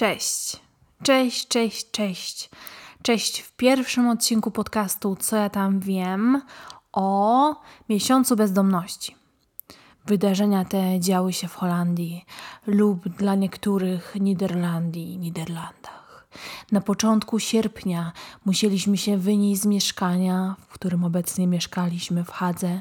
Cześć. 0.00 0.56
Cześć, 1.02 1.48
cześć, 1.48 1.90
cześć. 1.90 2.50
Cześć 3.02 3.40
w 3.40 3.52
pierwszym 3.52 4.08
odcinku 4.08 4.50
podcastu 4.50 5.16
Co 5.16 5.36
ja 5.36 5.50
tam 5.50 5.80
wiem 5.80 6.42
o 6.92 7.54
miesiącu 7.88 8.36
bezdomności. 8.36 9.16
Wydarzenia 10.06 10.64
te 10.64 11.00
działy 11.00 11.32
się 11.32 11.48
w 11.48 11.54
Holandii 11.54 12.24
lub 12.66 13.08
dla 13.08 13.34
niektórych 13.34 14.14
Niderlandii, 14.20 15.18
Niderlandach. 15.18 16.28
Na 16.72 16.80
początku 16.80 17.38
sierpnia 17.38 18.12
musieliśmy 18.44 18.96
się 18.96 19.18
wynieść 19.18 19.60
z 19.60 19.66
mieszkania, 19.66 20.56
w 20.68 20.72
którym 20.72 21.04
obecnie 21.04 21.46
mieszkaliśmy 21.46 22.24
w 22.24 22.30
Hadze 22.30 22.80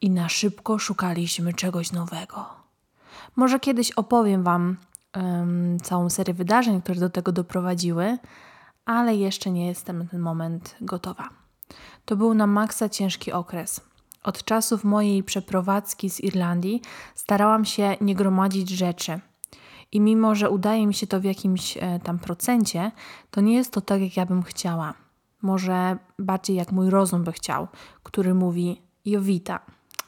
i 0.00 0.10
na 0.10 0.28
szybko 0.28 0.78
szukaliśmy 0.78 1.54
czegoś 1.54 1.92
nowego. 1.92 2.46
Może 3.36 3.60
kiedyś 3.60 3.90
opowiem 3.90 4.42
Wam 4.42 4.76
um, 5.16 5.78
całą 5.80 6.10
serię 6.10 6.34
wydarzeń, 6.34 6.82
które 6.82 7.00
do 7.00 7.10
tego 7.10 7.32
doprowadziły, 7.32 8.18
ale 8.84 9.16
jeszcze 9.16 9.50
nie 9.50 9.66
jestem 9.66 9.98
na 9.98 10.04
ten 10.04 10.20
moment 10.20 10.76
gotowa. 10.80 11.28
To 12.04 12.16
był 12.16 12.34
na 12.34 12.46
maksa 12.46 12.88
ciężki 12.88 13.32
okres. 13.32 13.80
Od 14.22 14.44
czasów 14.44 14.84
mojej 14.84 15.22
przeprowadzki 15.22 16.10
z 16.10 16.20
Irlandii 16.20 16.82
starałam 17.14 17.64
się 17.64 17.96
nie 18.00 18.14
gromadzić 18.14 18.68
rzeczy. 18.68 19.20
I 19.92 20.00
mimo, 20.00 20.34
że 20.34 20.50
udaje 20.50 20.86
mi 20.86 20.94
się 20.94 21.06
to 21.06 21.20
w 21.20 21.24
jakimś 21.24 21.76
e, 21.76 22.00
tam 22.02 22.18
procencie, 22.18 22.92
to 23.30 23.40
nie 23.40 23.54
jest 23.54 23.72
to 23.72 23.80
tak, 23.80 24.00
jak 24.00 24.16
ja 24.16 24.26
bym 24.26 24.42
chciała. 24.42 24.94
Może 25.42 25.96
bardziej 26.18 26.56
jak 26.56 26.72
mój 26.72 26.90
rozum 26.90 27.24
by 27.24 27.32
chciał, 27.32 27.68
który 28.02 28.34
mówi: 28.34 28.82
Jowita, 29.04 29.60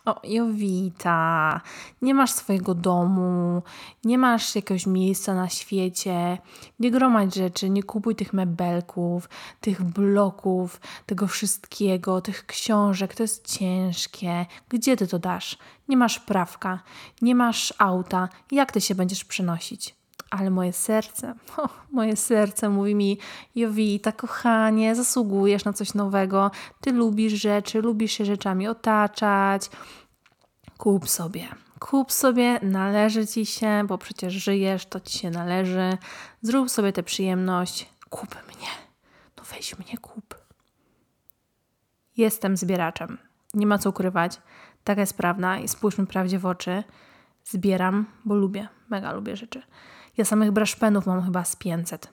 o, 0.05 0.21
Jowita, 0.25 1.61
nie 2.03 2.15
masz 2.15 2.31
swojego 2.31 2.75
domu, 2.75 3.63
nie 4.05 4.19
masz 4.19 4.55
jakiegoś 4.55 4.87
miejsca 4.87 5.35
na 5.35 5.49
świecie, 5.49 6.39
nie 6.81 6.91
gromadź 6.91 7.35
rzeczy, 7.35 7.71
nie 7.71 7.83
kupuj 7.83 8.17
tych 8.17 8.33
mebelków, 8.33 9.29
tych 9.61 9.83
bloków, 9.83 10.81
tego 11.07 11.27
wszystkiego, 11.27 12.21
tych 12.21 12.47
książek, 12.47 13.15
to 13.15 13.23
jest 13.23 13.47
ciężkie. 13.59 14.47
Gdzie 14.69 14.97
ty 14.97 15.07
to 15.07 15.19
dasz? 15.19 15.59
Nie 15.89 15.97
masz 15.97 16.21
prawka, 16.21 16.81
nie 17.23 17.35
masz 17.35 17.75
auta, 17.79 18.29
jak 18.51 18.73
ty 18.73 18.81
się 18.81 18.95
będziesz 18.95 19.25
przenosić? 19.25 20.02
Ale 20.33 20.51
moje 20.51 20.73
serce, 20.73 21.35
moje 21.93 22.17
serce 22.17 22.69
mówi 22.69 22.95
mi: 22.95 23.19
Jowita, 23.55 24.13
kochanie, 24.13 24.95
zasługujesz 24.95 25.65
na 25.65 25.73
coś 25.73 25.95
nowego. 25.95 26.51
Ty 26.81 26.93
lubisz 26.93 27.33
rzeczy, 27.33 27.83
lubisz 27.83 28.13
się 28.13 28.25
rzeczami 28.25 28.69
otaczać. 28.69 29.71
Kup 30.79 31.09
sobie. 31.09 31.49
Kup 31.79 32.13
sobie, 32.13 32.61
należy 32.63 33.27
ci 33.27 33.47
się, 33.47 33.85
bo 33.89 33.99
przecież 33.99 34.35
żyjesz, 34.35 34.87
to 34.87 35.01
ci 35.01 35.19
się 35.19 35.31
należy. 35.31 35.99
Zrób 36.43 36.71
sobie 36.71 36.93
tę 36.93 37.03
przyjemność. 37.03 37.89
Kup 38.11 38.35
mnie. 38.49 38.69
No 39.37 39.45
weź 39.55 39.79
mnie, 39.79 39.99
kup. 39.99 40.35
Jestem 42.17 42.57
zbieraczem. 42.57 43.19
Nie 43.55 43.67
ma 43.67 43.79
co 43.79 43.91
ukrywać. 43.91 44.41
Taka 44.85 45.01
jest 45.01 45.17
prawda 45.17 45.59
i 45.59 45.69
spójrzmy 45.69 46.07
prawdzie 46.07 46.39
w 46.39 46.47
oczy. 46.47 46.85
Zbieram, 47.45 48.07
bo 48.25 48.35
lubię, 48.35 48.69
mega 48.91 49.13
lubię 49.13 49.37
rzeczy. 49.37 49.63
Ja 50.17 50.25
samych 50.25 50.51
braszpenów 50.51 51.07
mam 51.07 51.23
chyba 51.23 51.45
z 51.45 51.57
500. 51.57 52.09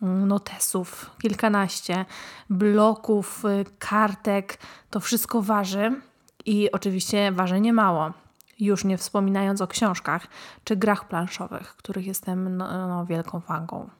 Notesów, 0.00 1.10
kilkanaście, 1.22 2.04
bloków, 2.50 3.44
y, 3.44 3.64
kartek. 3.78 4.58
To 4.90 5.00
wszystko 5.00 5.42
waży 5.42 6.00
i 6.46 6.72
oczywiście 6.72 7.32
waży 7.32 7.60
nie 7.60 7.72
mało. 7.72 8.12
Już 8.60 8.84
nie 8.84 8.98
wspominając 8.98 9.60
o 9.60 9.66
książkach 9.66 10.26
czy 10.64 10.76
grach 10.76 11.08
planszowych, 11.08 11.76
których 11.76 12.06
jestem 12.06 12.56
no, 12.56 12.88
no, 12.88 13.06
wielką 13.06 13.40
fanką. 13.40 13.90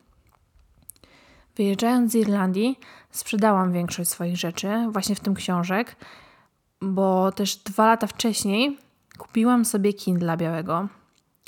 Wyjeżdżając 1.57 2.13
z 2.13 2.15
Irlandii, 2.15 2.79
sprzedałam 3.11 3.73
większość 3.73 4.11
swoich 4.11 4.37
rzeczy, 4.37 4.69
właśnie 4.91 5.15
w 5.15 5.21
tym 5.21 5.35
książek, 5.35 5.97
bo 6.81 7.33
też 7.33 7.57
dwa 7.57 7.87
lata 7.87 8.07
wcześniej 8.07 8.79
kupiłam 9.19 9.65
sobie 9.65 9.93
Kindla 9.93 10.37
białego, 10.37 10.89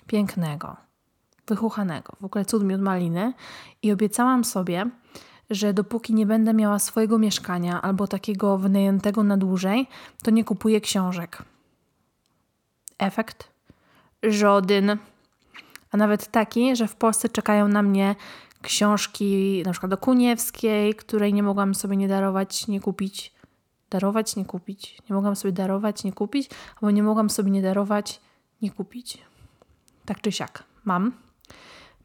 pięknego 0.06 0.85
wychuchanego, 1.46 2.12
w 2.20 2.24
ogóle 2.24 2.44
cud 2.44 2.64
miód 2.64 2.80
maliny 2.80 3.32
i 3.82 3.92
obiecałam 3.92 4.44
sobie, 4.44 4.90
że 5.50 5.74
dopóki 5.74 6.14
nie 6.14 6.26
będę 6.26 6.54
miała 6.54 6.78
swojego 6.78 7.18
mieszkania 7.18 7.82
albo 7.82 8.06
takiego 8.06 8.58
wynajętego 8.58 9.22
na 9.22 9.36
dłużej, 9.36 9.86
to 10.22 10.30
nie 10.30 10.44
kupuję 10.44 10.80
książek. 10.80 11.42
Efekt? 12.98 13.48
Żaden. 14.22 14.98
A 15.92 15.96
nawet 15.96 16.30
taki, 16.30 16.76
że 16.76 16.88
w 16.88 16.96
Polsce 16.96 17.28
czekają 17.28 17.68
na 17.68 17.82
mnie 17.82 18.14
książki 18.62 19.62
na 19.66 19.72
przykład 19.72 19.90
do 19.90 19.96
Kuniewskiej, 19.96 20.94
której 20.94 21.34
nie 21.34 21.42
mogłam 21.42 21.74
sobie 21.74 21.96
nie 21.96 22.08
darować, 22.08 22.68
nie 22.68 22.80
kupić. 22.80 23.34
Darować, 23.90 24.36
nie 24.36 24.44
kupić. 24.44 24.98
Nie 25.10 25.14
mogłam 25.14 25.36
sobie 25.36 25.52
darować, 25.52 26.04
nie 26.04 26.12
kupić, 26.12 26.50
albo 26.74 26.90
nie 26.90 27.02
mogłam 27.02 27.30
sobie 27.30 27.50
nie 27.50 27.62
darować, 27.62 28.20
nie 28.62 28.70
kupić. 28.70 29.18
Tak 30.04 30.20
czy 30.20 30.32
siak. 30.32 30.64
Mam. 30.84 31.25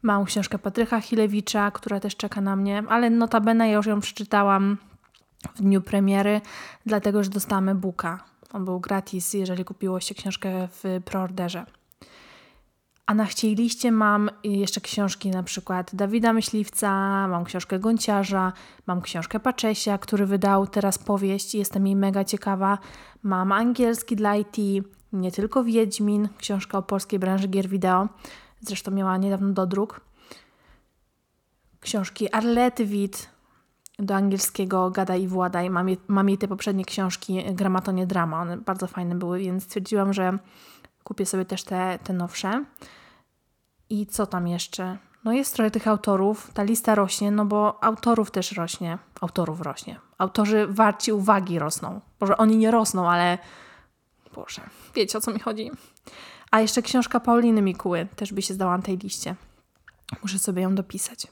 Mam 0.02 0.24
książkę 0.24 0.58
Patryka 0.58 1.00
Chilewicza, 1.00 1.70
która 1.70 2.00
też 2.00 2.16
czeka 2.16 2.40
na 2.40 2.56
mnie, 2.56 2.82
ale 2.88 3.10
notabene 3.10 3.68
ja 3.68 3.76
już 3.76 3.86
ją 3.86 4.00
przeczytałam 4.00 4.76
w 5.54 5.62
dniu 5.62 5.80
premiery, 5.80 6.40
dlatego 6.86 7.24
że 7.24 7.30
dostałam 7.30 7.68
e-booka. 7.68 8.24
On 8.52 8.64
był 8.64 8.80
gratis, 8.80 9.34
jeżeli 9.34 9.64
kupiło 9.64 10.00
się 10.00 10.14
książkę 10.14 10.68
w 10.68 11.00
preorderze. 11.04 11.66
A 13.06 13.14
na 13.14 13.24
chcieliście 13.24 13.92
mam 13.92 14.30
jeszcze 14.44 14.80
książki 14.80 15.30
na 15.30 15.42
przykład 15.42 15.94
Dawida 15.94 16.32
Myśliwca, 16.32 16.90
mam 17.28 17.44
książkę 17.44 17.78
Gonciarza, 17.78 18.52
mam 18.86 19.02
książkę 19.02 19.40
Paczesia, 19.40 19.98
który 19.98 20.26
wydał 20.26 20.66
teraz 20.66 20.98
powieść 20.98 21.54
jestem 21.54 21.86
jej 21.86 21.96
mega 21.96 22.24
ciekawa. 22.24 22.78
Mam 23.22 23.52
angielski 23.52 24.16
dla 24.16 24.36
IT, 24.36 24.56
nie 25.12 25.32
tylko 25.32 25.64
Wiedźmin, 25.64 26.28
książka 26.38 26.78
o 26.78 26.82
polskiej 26.82 27.18
branży 27.18 27.48
gier 27.48 27.68
wideo. 27.68 28.08
Zresztą 28.62 28.90
miała 28.90 29.16
niedawno 29.16 29.52
dodruk. 29.52 30.00
Książki 31.80 32.32
Arlety 32.32 32.86
Witt 32.86 33.30
do 33.98 34.14
angielskiego 34.14 34.90
Gada 34.90 35.16
i 35.16 35.28
Władaj. 35.28 35.70
Mam, 35.70 35.88
je, 35.88 35.96
mam 36.08 36.28
jej 36.28 36.38
te 36.38 36.48
poprzednie 36.48 36.84
książki 36.84 37.44
Gramatonie 37.54 38.06
Drama. 38.06 38.40
One 38.40 38.56
bardzo 38.56 38.86
fajne 38.86 39.14
były, 39.14 39.38
więc 39.38 39.64
stwierdziłam, 39.64 40.12
że 40.12 40.38
kupię 41.04 41.26
sobie 41.26 41.44
też 41.44 41.64
te, 41.64 41.98
te 42.04 42.12
nowsze. 42.12 42.64
I 43.90 44.06
co 44.06 44.26
tam 44.26 44.48
jeszcze? 44.48 44.98
No 45.24 45.32
jest 45.32 45.54
trochę 45.54 45.70
tych 45.70 45.88
autorów, 45.88 46.50
ta 46.54 46.62
lista 46.62 46.94
rośnie, 46.94 47.30
no 47.30 47.44
bo 47.44 47.84
autorów 47.84 48.30
też 48.30 48.52
rośnie. 48.52 48.98
Autorów 49.20 49.60
rośnie. 49.60 50.00
Autorzy 50.18 50.66
warci 50.66 51.12
uwagi 51.12 51.58
rosną. 51.58 52.00
Może 52.20 52.36
oni 52.36 52.56
nie 52.56 52.70
rosną, 52.70 53.10
ale 53.10 53.38
Boże, 54.34 54.62
wiecie 54.94 55.18
o 55.18 55.20
co 55.20 55.32
mi 55.32 55.40
chodzi. 55.40 55.70
A 56.52 56.60
jeszcze 56.60 56.82
książka 56.82 57.20
Pauliny 57.20 57.62
Mikuły 57.62 58.06
też 58.16 58.32
by 58.32 58.42
się 58.42 58.54
zdała 58.54 58.76
na 58.76 58.82
tej 58.82 58.98
liście. 58.98 59.34
Muszę 60.22 60.38
sobie 60.38 60.62
ją 60.62 60.74
dopisać. 60.74 61.26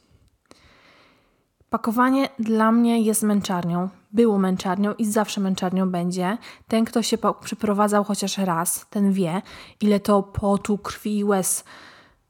Pakowanie 1.70 2.28
dla 2.38 2.72
mnie 2.72 3.02
jest 3.02 3.22
męczarnią. 3.22 3.88
Było 4.12 4.38
męczarnią 4.38 4.94
i 4.94 5.06
zawsze 5.06 5.40
męczarnią 5.40 5.90
będzie. 5.90 6.38
Ten, 6.68 6.84
kto 6.84 7.02
się 7.02 7.18
przyprowadzał 7.40 8.04
chociaż 8.04 8.38
raz, 8.38 8.86
ten 8.90 9.12
wie, 9.12 9.42
ile 9.80 10.00
to 10.00 10.22
potu, 10.22 10.78
krwi 10.78 11.18
i 11.18 11.24
łez 11.24 11.64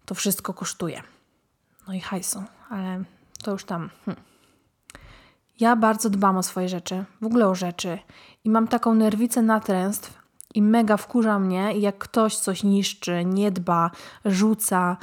to 0.05 0.15
wszystko 0.15 0.55
kosztuje. 0.55 1.03
No 1.89 1.95
i 1.95 2.01
hajsu, 2.01 2.43
ale 2.71 3.05
to 3.43 3.51
już 3.51 3.65
tam. 3.65 3.91
Hm. 4.05 4.17
Ja 5.61 5.77
bardzo 5.77 6.11
dbam 6.11 6.37
o 6.37 6.43
swoje 6.43 6.69
rzeczy, 6.69 7.05
w 7.21 7.27
ogóle 7.27 7.49
o 7.49 7.55
rzeczy. 7.55 7.99
I 8.45 8.51
mam 8.51 8.69
taką 8.69 8.95
nerwicę 8.95 9.43
natręstw, 9.43 10.20
i 10.55 10.63
mega 10.63 10.97
wkurza 10.97 11.39
mnie, 11.39 11.79
jak 11.79 11.99
ktoś 11.99 12.37
coś 12.37 12.65
niszczy, 12.65 13.25
nie 13.25 13.51
dba, 13.51 13.91
rzuca. 14.25 14.97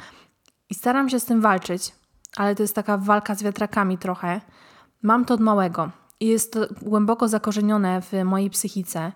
I 0.70 0.74
staram 0.74 1.08
się 1.08 1.20
z 1.20 1.24
tym 1.24 1.40
walczyć, 1.40 1.94
ale 2.36 2.54
to 2.54 2.62
jest 2.62 2.74
taka 2.74 2.98
walka 2.98 3.34
z 3.34 3.42
wiatrakami 3.42 3.98
trochę. 3.98 4.40
Mam 5.02 5.24
to 5.24 5.34
od 5.34 5.40
małego 5.40 5.90
i 6.20 6.26
jest 6.26 6.52
to 6.52 6.60
głęboko 6.82 7.28
zakorzenione 7.28 8.02
w 8.02 8.12
mojej 8.24 8.50
psychice. 8.50 9.12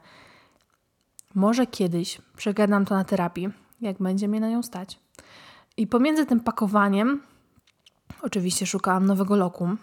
Może 1.35 1.67
kiedyś 1.67 2.21
przegadam 2.37 2.85
to 2.85 2.95
na 2.95 3.05
terapii, 3.05 3.49
jak 3.81 3.99
będzie 3.99 4.29
mnie 4.29 4.41
na 4.41 4.49
nią 4.49 4.63
stać. 4.63 4.99
I 5.77 5.87
pomiędzy 5.87 6.27
tym 6.27 6.41
pakowaniem, 6.41 7.23
oczywiście 8.23 8.67
szukałam 8.67 9.07
nowego 9.07 9.37
lokum, 9.37 9.79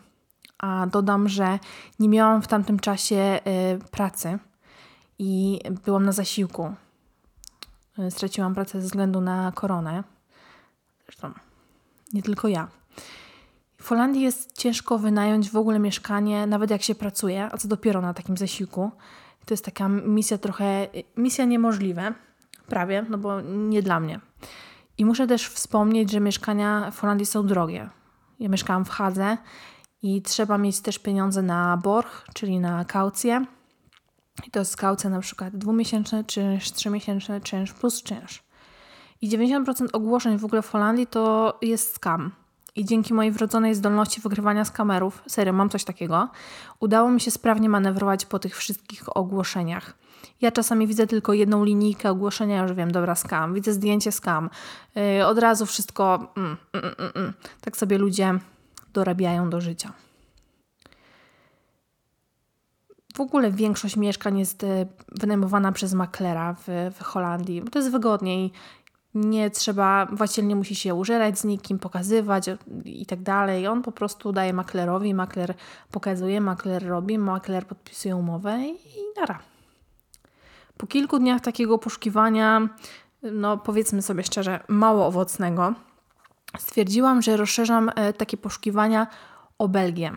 a 0.58 0.88
dodam, 0.88 1.30
że 1.30 1.60
nie 2.00 2.10
miałam 2.10 2.42
w 2.42 2.48
tamtym 2.48 2.80
czasie 2.80 3.40
y, 3.48 3.90
pracy 3.92 4.40
i 5.20 5.60
byłam 5.86 6.06
na 6.06 6.12
zasiłku. 6.12 6.74
Straciłam 8.10 8.56
pracę 8.56 8.82
ze 8.82 8.88
względu 8.88 9.22
na 9.22 9.52
koronę. 9.56 10.04
Zresztą 11.06 11.32
nie 12.14 12.24
tylko 12.24 12.48
ja. 12.48 12.68
W 13.78 13.88
Holandii 13.88 14.22
jest 14.22 14.58
ciężko 14.58 14.98
wynająć 14.98 15.50
w 15.50 15.56
ogóle 15.56 15.80
mieszkanie, 15.80 16.48
nawet 16.48 16.70
jak 16.70 16.84
się 16.84 16.96
pracuje, 16.96 17.50
a 17.52 17.58
co 17.58 17.68
dopiero 17.68 18.02
na 18.02 18.14
takim 18.14 18.38
zasiłku. 18.38 18.92
To 19.46 19.54
jest 19.54 19.66
taka 19.66 19.90
misja 19.90 20.38
trochę, 20.38 20.88
misja 21.18 21.46
niemożliwa, 21.46 22.14
prawie, 22.68 23.06
no 23.10 23.18
bo 23.18 23.42
nie 23.42 23.82
dla 23.82 24.00
mnie. 24.00 24.20
I 24.98 25.06
muszę 25.06 25.28
też 25.28 25.48
wspomnieć, 25.48 26.12
że 26.12 26.20
mieszkania 26.20 26.92
w 26.92 27.00
Holandii 27.00 27.26
są 27.26 27.48
drogie. 27.48 27.90
Ja 28.40 28.50
mieszkałam 28.50 28.86
w 28.86 28.90
Hadze 28.90 29.38
i 30.02 30.22
trzeba 30.22 30.58
mieć 30.58 30.82
też 30.82 31.00
pieniądze 31.00 31.42
na 31.42 31.78
borg, 31.78 32.26
czyli 32.34 32.60
na 32.60 32.86
kaucję. 32.86 33.46
I 34.48 34.52
to 34.52 34.62
kaucja 34.78 35.10
na 35.10 35.20
przykład 35.20 35.58
dwumiesięczny 35.58 36.24
czynsz, 36.24 36.72
trzymiesięczny 36.72 37.42
czynsz 37.42 37.74
plus 37.74 38.04
czynsz. 38.04 38.44
I 39.22 39.30
90% 39.30 39.88
ogłoszeń 39.94 40.38
w 40.38 40.46
ogóle 40.46 40.62
w 40.62 40.70
Holandii 40.70 41.08
to 41.08 41.58
jest 41.62 41.96
scam. 41.96 42.32
I 42.76 42.86
dzięki 42.86 43.14
mojej 43.14 43.32
wrodzonej 43.32 43.76
zdolności 43.76 44.22
wygrywania 44.22 44.66
z 44.66 44.72
kamerów, 44.72 45.24
serio, 45.28 45.54
mam 45.54 45.70
coś 45.70 45.84
takiego, 45.84 46.30
udało 46.80 47.12
mi 47.12 47.22
się 47.22 47.32
sprawnie 47.32 47.70
manewrować 47.70 48.26
po 48.26 48.40
tych 48.40 48.58
wszystkich 48.58 49.18
ogłoszeniach. 49.18 49.94
Ja 50.42 50.52
czasami 50.52 50.88
widzę 50.88 51.08
tylko 51.08 51.34
jedną 51.34 51.64
linijkę 51.64 52.10
ogłoszenia, 52.10 52.62
już 52.64 52.74
wiem, 52.74 52.92
dobra, 52.92 53.16
skam. 53.16 53.54
Widzę 53.54 53.74
zdjęcie 53.74 54.12
skam. 54.12 54.50
Yy, 54.96 55.26
od 55.26 55.40
razu 55.40 55.66
wszystko. 55.66 56.34
Mm, 56.38 56.58
mm, 56.74 56.96
mm, 57.00 57.12
mm, 57.16 57.34
tak 57.62 57.78
sobie 57.78 57.98
ludzie 57.98 58.40
dorabiają 58.94 59.50
do 59.50 59.62
życia. 59.62 59.94
W 63.20 63.22
ogóle 63.22 63.52
większość 63.52 63.98
mieszkań 63.98 64.40
jest 64.40 64.64
y, 64.64 64.88
wynajmowana 65.12 65.72
przez 65.72 65.94
maklera 65.94 66.54
w, 66.54 66.68
w 66.96 67.04
Holandii, 67.04 67.62
bo 67.62 67.70
to 67.70 67.80
jest 67.80 67.92
wygodniej. 67.92 68.52
Nie 69.14 69.50
trzeba, 69.50 70.06
właściciel 70.06 70.48
nie 70.48 70.56
musi 70.56 70.76
się 70.76 70.96
użerać 70.96 71.40
z 71.40 71.44
nikim, 71.44 71.80
pokazywać 71.80 72.46
i 72.86 73.06
tak 73.06 73.22
dalej. 73.22 73.68
On 73.68 73.82
po 73.82 73.92
prostu 73.92 74.32
daje 74.32 74.54
maklerowi, 74.54 75.14
makler 75.14 75.54
pokazuje, 75.92 76.42
makler 76.42 76.88
robi, 76.88 77.18
makler 77.18 77.68
podpisuje 77.68 78.16
umowę 78.16 78.60
i, 78.60 78.72
i 78.72 79.20
nara. 79.20 79.40
Po 80.78 80.88
kilku 80.88 81.20
dniach 81.20 81.42
takiego 81.42 81.78
poszukiwania, 81.78 82.70
no 83.24 83.58
powiedzmy 83.58 84.02
sobie 84.02 84.24
szczerze, 84.24 84.60
mało 84.68 85.06
owocnego, 85.06 85.74
stwierdziłam, 86.58 87.22
że 87.22 87.38
rozszerzam 87.38 87.92
e, 87.96 88.14
takie 88.14 88.38
poszukiwania 88.38 89.08
o 89.58 89.68
Belgię. 89.68 90.12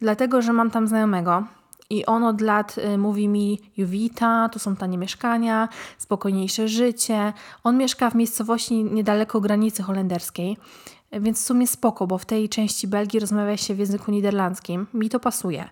Dlatego, 0.00 0.42
że 0.42 0.52
mam 0.52 0.70
tam 0.70 0.86
znajomego 0.86 1.44
i 1.90 2.06
on 2.06 2.24
od 2.24 2.40
lat 2.40 2.76
e, 2.78 2.98
mówi 2.98 3.28
mi: 3.28 3.60
Juwita, 3.76 4.48
tu 4.48 4.58
są 4.58 4.76
tanie 4.76 4.98
mieszkania, 4.98 5.68
spokojniejsze 5.98 6.68
życie. 6.68 7.32
On 7.64 7.78
mieszka 7.78 8.10
w 8.10 8.14
miejscowości 8.14 8.84
niedaleko 8.84 9.40
granicy 9.40 9.82
holenderskiej, 9.82 10.56
więc 11.12 11.42
w 11.42 11.46
sumie 11.46 11.66
spoko, 11.66 12.06
bo 12.06 12.18
w 12.18 12.24
tej 12.24 12.48
części 12.48 12.88
Belgii 12.88 13.20
rozmawia 13.20 13.56
się 13.56 13.74
w 13.74 13.78
języku 13.78 14.10
niderlandzkim. 14.10 14.86
Mi 14.94 15.08
to 15.08 15.20
pasuje. 15.20 15.68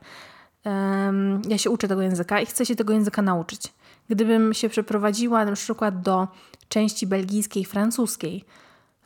Um, 0.65 1.43
ja 1.49 1.59
się 1.59 1.71
uczę 1.71 1.89
tego 1.89 2.03
języka 2.03 2.41
i 2.41 2.47
chcę 2.47 2.67
się 2.67 2.77
tego 2.77 2.93
języka 2.93 3.23
nauczyć. 3.23 3.73
Gdybym 4.09 4.55
się 4.55 4.69
przeprowadziła 4.69 5.45
na 5.45 5.53
przykład 5.53 6.03
do 6.03 6.29
części 6.69 7.07
belgijskiej, 7.07 7.65
francuskiej 7.65 8.45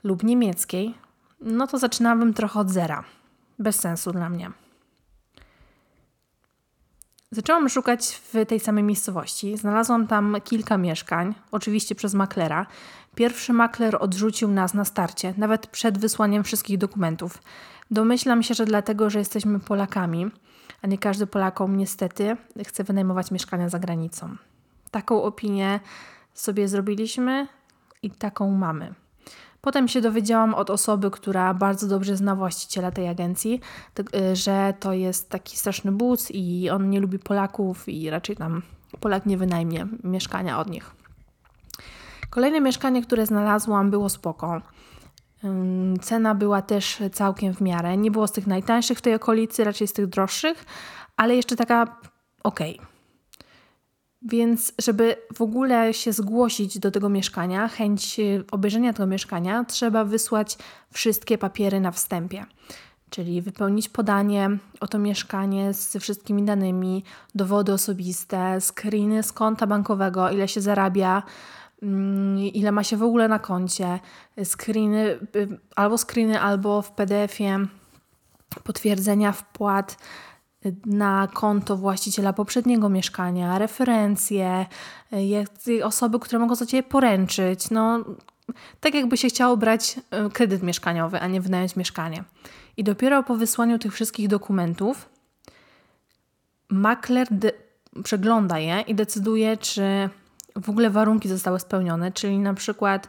lub 0.05 0.23
niemieckiej, 0.23 0.95
no 1.41 1.67
to 1.67 1.79
zaczynałabym 1.79 2.35
trochę 2.35 2.61
od 2.61 2.71
zera. 2.71 3.05
Bez 3.59 3.81
sensu 3.81 4.13
dla 4.13 4.29
mnie. 4.29 4.51
Zaczęłam 7.31 7.69
szukać 7.69 8.21
w 8.33 8.47
tej 8.47 8.61
samej 8.61 8.85
miejscowości. 8.85 9.57
Znalazłam 9.57 10.07
tam 10.07 10.37
kilka 10.45 10.79
mieszkań, 10.79 11.35
oczywiście 11.51 11.95
przez 11.95 12.15
maklera. 12.15 12.67
Pierwszy 13.15 13.53
makler 13.53 13.97
odrzucił 14.01 14.49
nas 14.49 14.75
na 14.75 14.85
starcie, 14.85 15.35
nawet 15.37 15.67
przed 15.67 15.99
wysłaniem 15.99 16.45
wszystkich 16.45 16.79
dokumentów. 16.79 17.39
Domyślam 17.91 18.43
się, 18.43 18.55
że 18.55 18.65
dlatego, 18.65 19.11
że 19.11 19.19
jesteśmy 19.19 19.61
Polakami, 19.61 20.27
a 20.83 20.87
nie 20.87 20.99
każdy 20.99 21.27
Polakom 21.27 21.77
niestety 21.77 22.37
chce 22.67 22.85
wynajmować 22.85 23.31
mieszkania 23.31 23.69
za 23.69 23.79
granicą. 23.79 24.37
Taką 24.91 25.23
opinię 25.23 25.81
sobie 26.35 26.69
zrobiliśmy 26.69 27.47
i 28.03 28.11
taką 28.11 28.51
mamy. 28.51 28.95
Potem 29.61 29.89
się 29.89 30.01
dowiedziałam 30.01 30.55
od 30.55 30.71
osoby, 30.71 31.11
która 31.11 31.55
bardzo 31.55 31.87
dobrze 31.87 32.17
zna 32.17 32.37
właściciela 32.37 32.91
tej 32.91 33.09
agencji, 33.09 33.61
y, 33.99 34.37
że 34.37 34.75
to 34.81 34.93
jest 34.93 35.31
taki 35.31 35.57
straszny 35.57 35.93
buc 35.93 36.31
i 36.31 36.71
on 36.71 36.91
nie 36.91 37.01
lubi 37.01 37.19
Polaków 37.19 37.89
i 37.89 38.11
raczej 38.11 38.37
tam 38.37 38.63
Polak 39.01 39.27
nie 39.27 39.37
wynajmie 39.37 39.87
mieszkania 40.05 40.59
od 40.59 40.71
nich. 40.71 40.91
Kolejne 42.31 42.61
mieszkanie, 42.61 43.03
które 43.03 43.27
znalazłam, 43.27 43.91
było 43.91 44.09
spoko. 44.09 44.63
Cena 46.01 46.35
była 46.35 46.63
też 46.63 46.99
całkiem 47.13 47.55
w 47.55 47.61
miarę. 47.61 47.97
Nie 47.97 48.11
było 48.11 48.27
z 48.27 48.33
tych 48.33 48.47
najtańszych 48.47 48.99
w 48.99 49.03
tej 49.03 49.15
okolicy, 49.15 49.65
raczej 49.65 49.89
z 49.89 49.93
tych 49.93 50.07
droższych, 50.07 50.65
ale 51.17 51.37
jeszcze 51.37 51.57
taka 51.57 51.97
okej. 52.43 52.77
Okay. 52.77 52.98
Więc, 54.23 54.73
żeby 54.79 55.17
w 55.35 55.43
ogóle 55.43 55.95
się 55.95 56.13
zgłosić 56.13 56.79
do 56.79 56.91
tego 56.91 57.09
mieszkania, 57.09 57.69
chęć 57.69 58.21
y, 58.21 58.45
obejrzenia 58.51 58.93
tego 58.93 59.07
mieszkania, 59.07 59.65
trzeba 59.65 60.05
wysłać 60.05 60.59
wszystkie 60.93 61.39
papiery 61.39 61.81
na 61.81 61.91
wstępie. 61.91 62.47
Czyli 63.11 63.43
wypełnić 63.43 63.89
podanie 63.89 64.51
o 64.81 64.87
to 64.87 64.99
mieszkanie 64.99 65.75
z 65.75 65.97
wszystkimi 65.97 66.43
danymi, 66.43 67.05
dowody 67.35 67.73
osobiste, 67.73 68.61
screeny 68.61 69.23
z 69.23 69.33
konta 69.33 69.67
bankowego, 69.67 70.31
ile 70.31 70.49
się 70.49 70.61
zarabia, 70.61 71.23
mm, 71.83 72.39
ile 72.39 72.73
ma 72.73 72.85
się 72.85 72.97
w 72.97 73.03
ogóle 73.03 73.29
na 73.29 73.39
koncie, 73.39 74.01
screeny, 74.45 75.19
y, 75.37 75.59
albo 75.77 75.99
screeny, 75.99 76.41
albo 76.41 76.83
w 76.83 76.93
PDF-ie 76.93 77.59
potwierdzenia 78.65 79.33
wpłat 79.33 79.97
na 80.87 81.29
konto 81.35 81.77
właściciela 81.77 82.33
poprzedniego 82.33 82.89
mieszkania, 82.89 83.59
referencje, 83.59 84.67
osoby, 85.85 86.19
które 86.19 86.39
mogą 86.39 86.55
za 86.55 86.67
Ciebie 86.67 86.83
poręczyć. 86.83 87.71
No, 87.71 88.05
tak 88.81 88.95
jakby 88.95 89.17
się 89.17 89.29
chciało 89.29 89.57
brać 89.57 90.01
e, 90.11 90.31
kredyt 90.31 90.63
mieszkaniowy, 90.63 91.21
a 91.21 91.27
nie 91.27 91.41
wynająć 91.41 91.77
mieszkanie. 91.77 92.25
I 92.77 92.85
dopiero 92.85 93.23
po 93.23 93.37
wysłaniu 93.37 93.79
tych 93.79 93.95
wszystkich 93.95 94.29
dokumentów 94.29 95.09
makler 96.69 97.29
przegląda 98.05 98.59
je 98.59 98.81
i 98.81 98.95
decyduje, 98.95 99.57
czy 99.57 100.09
w 100.63 100.71
ogóle 100.71 100.91
warunki 100.91 101.29
zostały 101.29 101.61
spełnione, 101.61 102.13
czyli 102.13 102.39
na 102.39 102.55
przykład, 102.55 103.09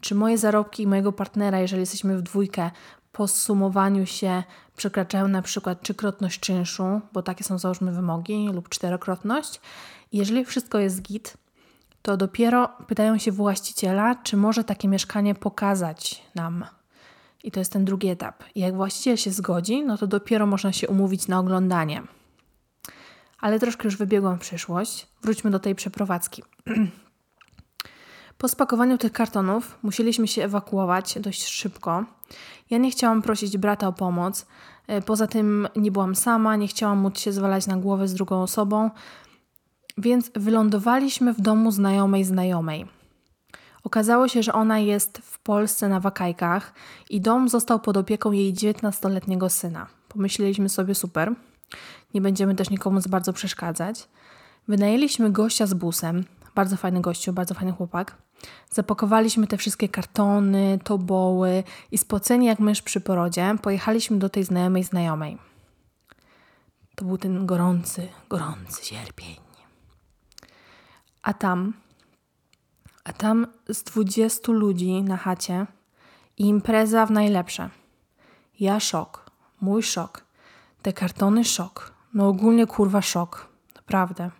czy 0.00 0.14
moje 0.14 0.38
zarobki 0.38 0.82
i 0.82 0.86
mojego 0.86 1.12
partnera, 1.12 1.58
jeżeli 1.60 1.80
jesteśmy 1.80 2.18
w 2.18 2.22
dwójkę, 2.22 2.70
po 3.12 3.28
sumowaniu 3.28 4.06
się 4.06 4.42
przekraczają 4.76 5.28
na 5.28 5.42
przykład 5.42 5.82
trzykrotność 5.82 6.40
czynszu, 6.40 7.00
bo 7.12 7.22
takie 7.22 7.44
są 7.44 7.58
załóżmy 7.58 7.92
wymogi, 7.92 8.48
lub 8.52 8.68
czterokrotność. 8.68 9.60
jeżeli 10.12 10.44
wszystko 10.44 10.78
jest 10.78 11.02
git, 11.02 11.36
to 12.02 12.16
dopiero 12.16 12.68
pytają 12.86 13.18
się 13.18 13.32
właściciela, 13.32 14.14
czy 14.14 14.36
może 14.36 14.64
takie 14.64 14.88
mieszkanie 14.88 15.34
pokazać 15.34 16.22
nam. 16.34 16.64
I 17.44 17.50
to 17.50 17.60
jest 17.60 17.72
ten 17.72 17.84
drugi 17.84 18.08
etap. 18.08 18.44
Jak 18.54 18.76
właściciel 18.76 19.16
się 19.16 19.30
zgodzi, 19.30 19.82
no 19.84 19.98
to 19.98 20.06
dopiero 20.06 20.46
można 20.46 20.72
się 20.72 20.88
umówić 20.88 21.28
na 21.28 21.38
oglądanie. 21.38 22.02
Ale 23.40 23.58
troszkę 23.58 23.84
już 23.84 23.96
wybiegłam 23.96 24.38
w 24.38 24.40
przyszłość. 24.40 25.06
Wróćmy 25.22 25.50
do 25.50 25.58
tej 25.58 25.74
przeprowadzki. 25.74 26.42
Po 28.40 28.48
spakowaniu 28.48 28.98
tych 28.98 29.12
kartonów 29.12 29.78
musieliśmy 29.82 30.28
się 30.28 30.44
ewakuować 30.44 31.18
dość 31.18 31.46
szybko. 31.46 32.04
Ja 32.70 32.78
nie 32.78 32.90
chciałam 32.90 33.22
prosić 33.22 33.58
brata 33.58 33.88
o 33.88 33.92
pomoc. 33.92 34.46
E, 34.86 35.02
poza 35.02 35.26
tym 35.26 35.68
nie 35.76 35.90
byłam 35.90 36.14
sama, 36.14 36.56
nie 36.56 36.68
chciałam 36.68 36.98
móc 36.98 37.18
się 37.18 37.32
zwalać 37.32 37.66
na 37.66 37.76
głowę 37.76 38.08
z 38.08 38.14
drugą 38.14 38.42
osobą, 38.42 38.90
więc 39.98 40.30
wylądowaliśmy 40.34 41.34
w 41.34 41.40
domu 41.40 41.70
znajomej 41.70 42.24
znajomej. 42.24 42.86
Okazało 43.84 44.28
się, 44.28 44.42
że 44.42 44.52
ona 44.52 44.78
jest 44.78 45.18
w 45.18 45.38
Polsce 45.38 45.88
na 45.88 46.00
wakajkach 46.00 46.74
i 47.10 47.20
dom 47.20 47.48
został 47.48 47.80
pod 47.80 47.96
opieką 47.96 48.32
jej 48.32 48.54
19-letniego 48.54 49.50
syna. 49.50 49.86
Pomyśleliśmy 50.08 50.68
sobie 50.68 50.94
super, 50.94 51.34
nie 52.14 52.20
będziemy 52.20 52.54
też 52.54 52.70
nikomu 52.70 53.00
bardzo 53.08 53.32
przeszkadzać. 53.32 54.08
Wynajęliśmy 54.68 55.30
gościa 55.30 55.66
z 55.66 55.74
busem, 55.74 56.24
bardzo 56.54 56.76
fajny 56.76 57.00
gościu, 57.00 57.32
bardzo 57.32 57.54
fajny 57.54 57.72
chłopak. 57.72 58.29
Zapakowaliśmy 58.70 59.46
te 59.46 59.56
wszystkie 59.56 59.88
kartony, 59.88 60.78
toboły 60.84 61.64
i 61.90 61.98
spoceni 61.98 62.46
jak 62.46 62.58
mysz 62.58 62.82
przy 62.82 63.00
porodzie 63.00 63.54
pojechaliśmy 63.62 64.18
do 64.18 64.28
tej 64.28 64.44
znajomej 64.44 64.84
znajomej. 64.84 65.38
To 66.94 67.04
był 67.04 67.18
ten 67.18 67.46
gorący, 67.46 68.08
gorący 68.28 68.86
sierpień. 68.86 69.36
A 71.22 71.34
tam, 71.34 71.72
a 73.04 73.12
tam 73.12 73.46
z 73.68 73.82
dwudziestu 73.82 74.52
ludzi 74.52 75.02
na 75.02 75.16
chacie 75.16 75.66
i 76.38 76.46
impreza 76.46 77.06
w 77.06 77.10
najlepsze. 77.10 77.70
Ja 78.60 78.80
szok, 78.80 79.30
mój 79.60 79.82
szok, 79.82 80.24
te 80.82 80.92
kartony 80.92 81.44
szok, 81.44 81.92
no 82.14 82.28
ogólnie 82.28 82.66
kurwa 82.66 83.02
szok, 83.02 83.48
naprawdę. 83.74 84.30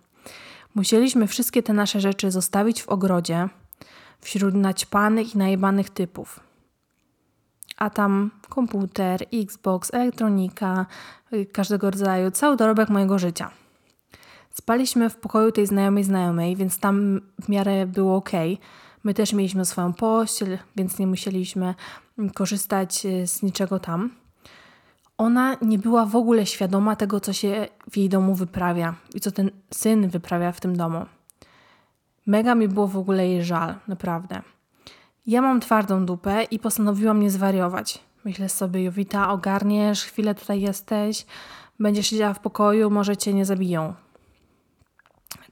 Musieliśmy 0.75 1.27
wszystkie 1.27 1.63
te 1.63 1.73
nasze 1.73 1.99
rzeczy 1.99 2.31
zostawić 2.31 2.83
w 2.83 2.89
ogrodzie 2.89 3.49
wśród 4.21 4.55
naćpanych 4.55 5.35
i 5.35 5.37
najebanych 5.37 5.89
typów. 5.89 6.39
A 7.77 7.89
tam 7.89 8.31
komputer, 8.49 9.25
Xbox, 9.33 9.93
elektronika, 9.93 10.85
y, 11.33 11.45
każdego 11.45 11.91
rodzaju, 11.91 12.31
cały 12.31 12.57
dorobek 12.57 12.89
mojego 12.89 13.19
życia. 13.19 13.51
Spaliśmy 14.53 15.09
w 15.09 15.15
pokoju 15.15 15.51
tej 15.51 15.67
znajomej 15.67 16.03
znajomej, 16.03 16.55
więc 16.55 16.79
tam 16.79 17.21
w 17.41 17.49
miarę 17.49 17.87
było 17.87 18.15
ok. 18.15 18.31
My 19.03 19.13
też 19.13 19.33
mieliśmy 19.33 19.65
swoją 19.65 19.93
pościel, 19.93 20.57
więc 20.75 20.99
nie 20.99 21.07
musieliśmy 21.07 21.75
korzystać 22.33 23.05
y, 23.05 23.27
z 23.27 23.43
niczego 23.43 23.79
tam. 23.79 24.09
ona 25.17 25.57
nie 25.61 25.77
była 25.79 26.05
w 26.05 26.15
ogóle 26.15 26.45
świadoma 26.45 26.95
tego, 26.95 27.19
co 27.19 27.33
się 27.33 27.67
w 27.91 27.97
jej 27.97 28.09
domu 28.09 28.35
wyprawia 28.35 28.95
i 29.13 29.19
co 29.19 29.31
ten 29.31 29.51
syn 29.73 30.09
wyprawia 30.09 30.51
w 30.51 30.61
tym 30.61 30.77
domu. 30.77 31.05
Mega 32.31 32.55
mi 32.55 32.67
było 32.67 32.87
w 32.87 32.97
ogóle 32.97 33.27
jej 33.27 33.43
żal, 33.43 33.75
naprawdę. 33.87 34.41
Ja 35.25 35.41
mam 35.41 35.59
twardą 35.59 36.05
dupę 36.05 36.43
i 36.43 36.59
postanowiłam 36.59 37.19
nie 37.19 37.31
zwariować. 37.31 37.99
Myślę 38.25 38.49
sobie, 38.49 38.83
Jowita, 38.83 39.31
ogarniesz, 39.31 40.03
chwilę 40.03 40.35
tutaj 40.35 40.61
jesteś, 40.61 41.25
będziesz 41.79 42.07
siedziała 42.07 42.33
w 42.33 42.39
pokoju, 42.39 42.89
może 42.89 43.17
cię 43.17 43.33
nie 43.33 43.45
zabiją. 43.45 43.93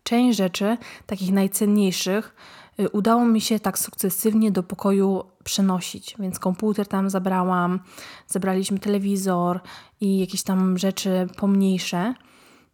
Część 0.03 0.37
rzeczy, 0.37 0.77
takich 1.05 1.31
najcenniejszych, 1.31 2.35
y, 2.79 2.89
udało 2.89 3.25
mi 3.25 3.41
się 3.41 3.59
tak 3.59 3.79
sukcesywnie 3.79 4.51
do 4.51 4.63
pokoju 4.63 5.23
przenosić, 5.43 6.15
więc 6.19 6.39
komputer 6.39 6.87
tam 6.87 7.09
zabrałam, 7.09 7.79
zabraliśmy 8.27 8.79
telewizor 8.79 9.59
i 10.01 10.19
jakieś 10.19 10.43
tam 10.43 10.77
rzeczy 10.77 11.27
pomniejsze. 11.37 12.13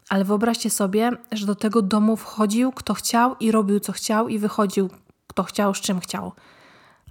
Ale 0.09 0.24
wyobraźcie 0.25 0.69
sobie, 0.69 1.12
że 1.31 1.45
do 1.45 1.55
tego 1.55 1.81
domu 1.81 2.17
wchodził 2.17 2.71
kto 2.71 2.93
chciał 2.93 3.35
i 3.39 3.51
robił 3.51 3.79
co 3.79 3.91
chciał 3.91 4.27
i 4.27 4.39
wychodził 4.39 4.89
kto 5.27 5.43
chciał, 5.43 5.74
z 5.74 5.81
czym 5.81 6.00
chciał. 6.00 6.31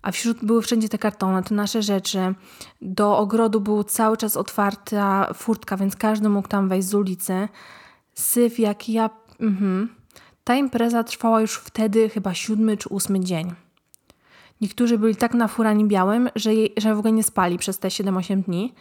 A 0.03 0.13
wśród 0.13 0.45
były 0.45 0.63
wszędzie 0.63 0.89
te 0.89 0.99
kartony, 0.99 1.43
te 1.43 1.55
nasze 1.55 1.83
rzeczy. 1.83 2.35
Do 2.83 3.19
ogrodu 3.19 3.61
był 3.61 3.85
cały 3.85 4.17
czas 4.17 4.37
otwarta 4.37 5.33
furtka, 5.35 5.77
więc 5.77 5.97
każdy 5.97 6.29
mógł 6.29 6.49
tam 6.49 6.69
wejść 6.69 6.89
z 6.89 6.95
ulicy. 6.95 7.49
Syf 8.15 8.59
jak 8.59 8.89
ja... 8.89 9.11
Mhm. 9.41 9.89
Ta 10.45 10.55
impreza 10.55 11.05
trwała 11.05 11.41
już 11.41 11.55
wtedy 11.55 12.09
chyba 12.09 12.35
siódmy 12.35 12.77
czy 12.77 12.89
ósmy 12.89 13.21
dzień. 13.21 13.55
Niektórzy 14.61 14.99
byli 14.99 15.17
tak 15.17 15.35
nafurani 15.35 15.85
białym, 15.85 16.29
że, 16.35 16.55
jej, 16.55 16.73
że 16.77 16.95
w 16.95 16.99
ogóle 16.99 17.13
nie 17.13 17.23
spali 17.23 17.59
przez 17.59 17.79
te 17.79 17.89
7-8 17.89 18.43
dni. 18.43 18.75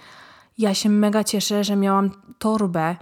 Ja 0.58 0.74
się 0.74 0.90
mega 0.90 1.24
cieszę, 1.24 1.64
że 1.64 1.76
miałam 1.76 2.12
torbę. 2.40 2.96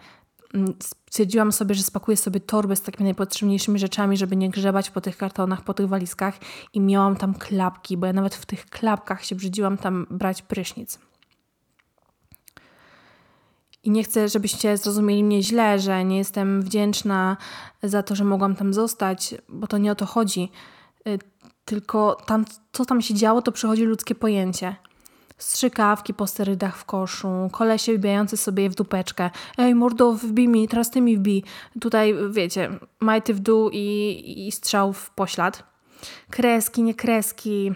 Mm, 0.54 0.74
stwierdziłam 1.10 1.52
sobie, 1.52 1.76
że 1.76 1.84
spakuję 1.84 2.18
sobie 2.18 2.40
torbę 2.40 2.76
z 2.76 2.82
takimi 2.82 3.04
najpotrzebniejszymi 3.04 3.80
rzeczami, 3.80 4.18
żeby 4.18 4.36
nie 4.36 4.50
grzebać 4.50 4.90
po 4.90 5.02
tych 5.02 5.18
kartonach, 5.18 5.64
po 5.64 5.74
tych 5.74 5.88
walizkach 5.88 6.36
i 6.74 6.82
miałam 6.82 7.16
tam 7.16 7.34
klapki, 7.34 7.98
bo 7.98 8.08
ja 8.08 8.14
nawet 8.14 8.36
w 8.36 8.46
tych 8.46 8.66
klapkach 8.66 9.26
się 9.26 9.36
brzydziłam 9.36 9.78
tam 9.78 10.08
brać 10.10 10.42
prysznic. 10.42 11.00
I 13.84 13.92
nie 13.92 14.04
chcę, 14.04 14.30
żebyście 14.30 14.78
zrozumieli 14.78 15.24
mnie 15.24 15.44
źle, 15.44 15.80
że 15.80 16.06
nie 16.06 16.18
jestem 16.18 16.62
wdzięczna 16.62 17.38
za 17.84 18.04
to, 18.04 18.16
że 18.16 18.24
mogłam 18.24 18.56
tam 18.56 18.74
zostać, 18.74 19.36
bo 19.50 19.68
to 19.68 19.78
nie 19.78 19.92
o 19.92 19.96
to 19.96 20.06
chodzi. 20.06 20.52
Y, 21.08 21.20
tylko 21.66 22.18
tam, 22.26 22.46
co 22.72 22.86
tam 22.86 23.02
się 23.02 23.14
działo, 23.14 23.42
to 23.42 23.52
przychodzi 23.52 23.84
ludzkie 23.84 24.16
pojęcie. 24.16 24.76
Strzykawki 25.42 26.14
po 26.14 26.28
sterydach 26.28 26.78
w 26.78 26.86
koszu, 26.86 27.50
kolesie 27.52 27.98
wbijający 27.98 28.38
sobie 28.38 28.70
w 28.70 28.76
dupeczkę. 28.76 29.30
Ej, 29.58 29.76
mordo, 29.76 30.14
wbij 30.14 30.48
mi, 30.48 30.68
teraz 30.68 30.92
ty 30.92 31.02
mi 31.02 31.18
wbij. 31.18 31.44
Tutaj, 31.80 32.16
wiecie, 32.32 32.70
majty 33.00 33.34
w 33.34 33.40
dół 33.40 33.70
i, 33.74 34.24
i 34.48 34.52
strzał 34.52 34.94
w 34.94 35.10
poślad. 35.10 35.64
Kreski, 36.30 36.84
nie 36.84 36.96
kreski, 36.96 37.72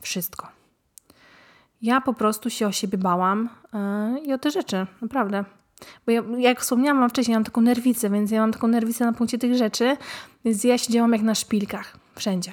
wszystko. 0.00 0.48
Ja 1.82 2.00
po 2.00 2.14
prostu 2.14 2.50
się 2.50 2.66
o 2.66 2.72
siebie 2.72 2.98
bałam 2.98 3.48
yy, 4.14 4.20
i 4.20 4.32
o 4.32 4.38
te 4.38 4.50
rzeczy, 4.50 4.86
naprawdę. 5.02 5.44
Bo 6.06 6.12
ja, 6.12 6.22
jak 6.38 6.60
wspomniałam 6.60 7.10
wcześniej, 7.10 7.36
mam 7.36 7.44
taką 7.44 7.60
nerwicę, 7.60 8.10
więc 8.10 8.30
ja 8.30 8.40
mam 8.40 8.52
taką 8.52 8.68
nerwicę 8.68 9.04
na 9.04 9.12
punkcie 9.12 9.38
tych 9.38 9.54
rzeczy, 9.54 9.96
więc 10.44 10.64
ja 10.64 10.78
siedziałam 10.78 11.12
jak 11.12 11.22
na 11.22 11.34
szpilkach, 11.34 11.96
wszędzie. 12.16 12.52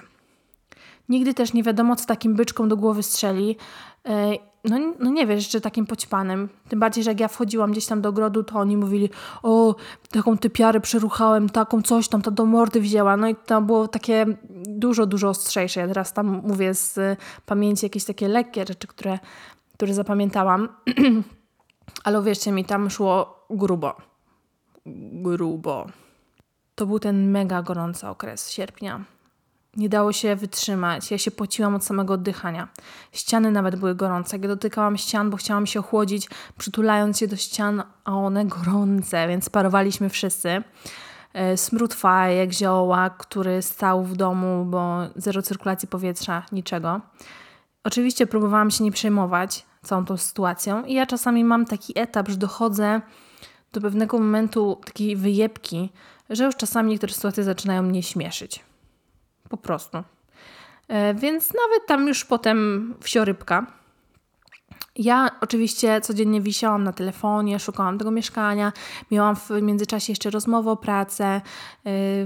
Nigdy 1.12 1.34
też 1.34 1.53
nie 1.53 1.63
wiadomo, 1.63 1.96
co 1.96 2.06
takim 2.06 2.36
byczkom 2.36 2.70
do 2.70 2.77
głowy 2.77 3.03
strzeli. 3.03 3.58
E, 4.06 4.32
no, 4.63 4.77
no 5.00 5.10
nie 5.10 5.27
wiesz, 5.27 5.51
że 5.51 5.62
takim 5.62 5.86
poćpanym. 5.86 6.50
Tym 6.70 6.80
bardziej, 6.80 7.03
że 7.03 7.12
jak 7.12 7.20
ja 7.20 7.27
wchodziłam 7.27 7.72
gdzieś 7.72 7.86
tam 7.86 8.01
do 8.01 8.10
ogrodu, 8.10 8.44
to 8.44 8.56
oni 8.56 8.77
mówili, 8.77 9.10
o, 9.44 9.75
taką 10.12 10.38
typiarę 10.38 10.80
przeruchałem, 10.80 11.50
taką 11.50 11.82
coś 11.82 12.08
tam, 12.08 12.22
ta 12.22 12.32
do 12.32 12.46
mordy 12.46 12.82
wzięła. 12.82 13.18
No 13.18 13.27
i 13.27 13.36
to 13.36 13.62
było 13.62 13.88
takie 13.88 14.25
dużo, 14.65 15.06
dużo 15.06 15.30
ostrzejsze. 15.30 15.80
Ja 15.80 15.88
teraz 15.88 16.13
tam 16.13 16.41
mówię 16.44 16.74
z 16.74 17.20
pamięci 17.46 17.86
jakieś 17.86 18.06
takie 18.06 18.27
lekkie 18.27 18.65
rzeczy, 18.65 18.88
które, 18.88 19.20
które 19.74 19.94
zapamiętałam. 19.94 20.70
Ale 22.03 22.20
uwierzcie 22.20 22.51
mi, 22.51 22.65
tam 22.65 22.89
szło 22.89 23.46
grubo. 23.50 23.96
Grubo. 25.13 25.86
To 26.75 26.86
był 26.86 27.00
ten 27.00 27.32
mega 27.32 27.62
gorący 27.62 28.08
okres 28.08 28.51
sierpnia. 28.51 29.06
Nie 29.78 29.90
dało 29.90 30.13
się 30.13 30.36
wytrzymać. 30.36 31.12
Ja 31.12 31.18
się 31.18 31.32
pociłam 31.32 31.75
od 31.75 31.86
samego 31.86 32.13
oddychania. 32.13 32.68
Ściany 33.12 33.51
nawet 33.51 33.75
były 33.75 33.96
gorące. 33.96 34.36
Jak 34.36 34.42
ja 34.44 34.48
dotykałam 34.48 34.98
ścian, 34.98 35.30
bo 35.30 35.38
chciałam 35.38 35.68
się 35.68 35.80
ochłodzić, 35.80 36.30
przytulając 36.58 37.20
się 37.20 37.28
do 37.28 37.36
ścian, 37.36 37.84
a 38.04 38.13
one 38.13 38.46
gorące, 38.46 39.28
więc 39.28 39.50
parowaliśmy 39.50 40.10
wszyscy. 40.10 40.63
E, 41.34 41.58
smród 41.58 41.94
fajek, 41.94 42.54
zioła, 42.54 43.10
który 43.10 43.62
stał 43.62 44.04
w 44.04 44.16
domu, 44.16 44.66
bo 44.66 44.98
zero 45.16 45.42
cyrkulacji 45.42 45.88
powietrza, 45.88 46.46
niczego. 46.51 47.01
Oczywiście 47.84 48.28
próbowałam 48.28 48.72
się 48.72 48.84
nie 48.84 48.92
przejmować 48.92 49.66
całą 49.84 50.06
tą 50.06 50.18
sytuacją 50.18 50.86
i 50.86 50.94
ja 50.94 51.06
czasami 51.06 51.44
mam 51.44 51.66
taki 51.66 52.00
etap, 52.00 52.30
że 52.30 52.38
dochodzę 52.38 53.01
do 53.74 53.82
pewnego 53.82 54.20
momentu 54.20 54.82
takiej 54.86 55.16
wyjebki, 55.16 55.90
że 56.30 56.46
już 56.46 56.56
czasami 56.56 56.92
niektóre 56.92 57.13
sytuacje 57.13 57.44
zaczynają 57.44 57.84
mnie 57.84 58.04
śmieszyć. 58.04 58.71
Po 59.51 59.58
prostu. 59.58 59.98
E, 60.88 61.13
więc 61.13 61.53
nawet 61.53 61.88
tam 61.88 62.08
już 62.08 62.25
potem 62.25 62.93
wsiorybka. 63.01 63.67
Ja 64.96 65.29
oczywiście 65.41 66.01
codziennie 66.01 66.41
wisiałam 66.41 66.84
na 66.84 66.93
telefonie, 66.93 67.60
szukałam 67.60 67.98
tego 67.98 68.12
mieszkania. 68.12 68.74
Miałam 69.12 69.36
w 69.36 69.50
międzyczasie 69.62 70.12
jeszcze 70.12 70.29
rozmowę 70.29 70.72
o 70.72 70.77
pracę 70.77 71.25
e, 71.25 71.41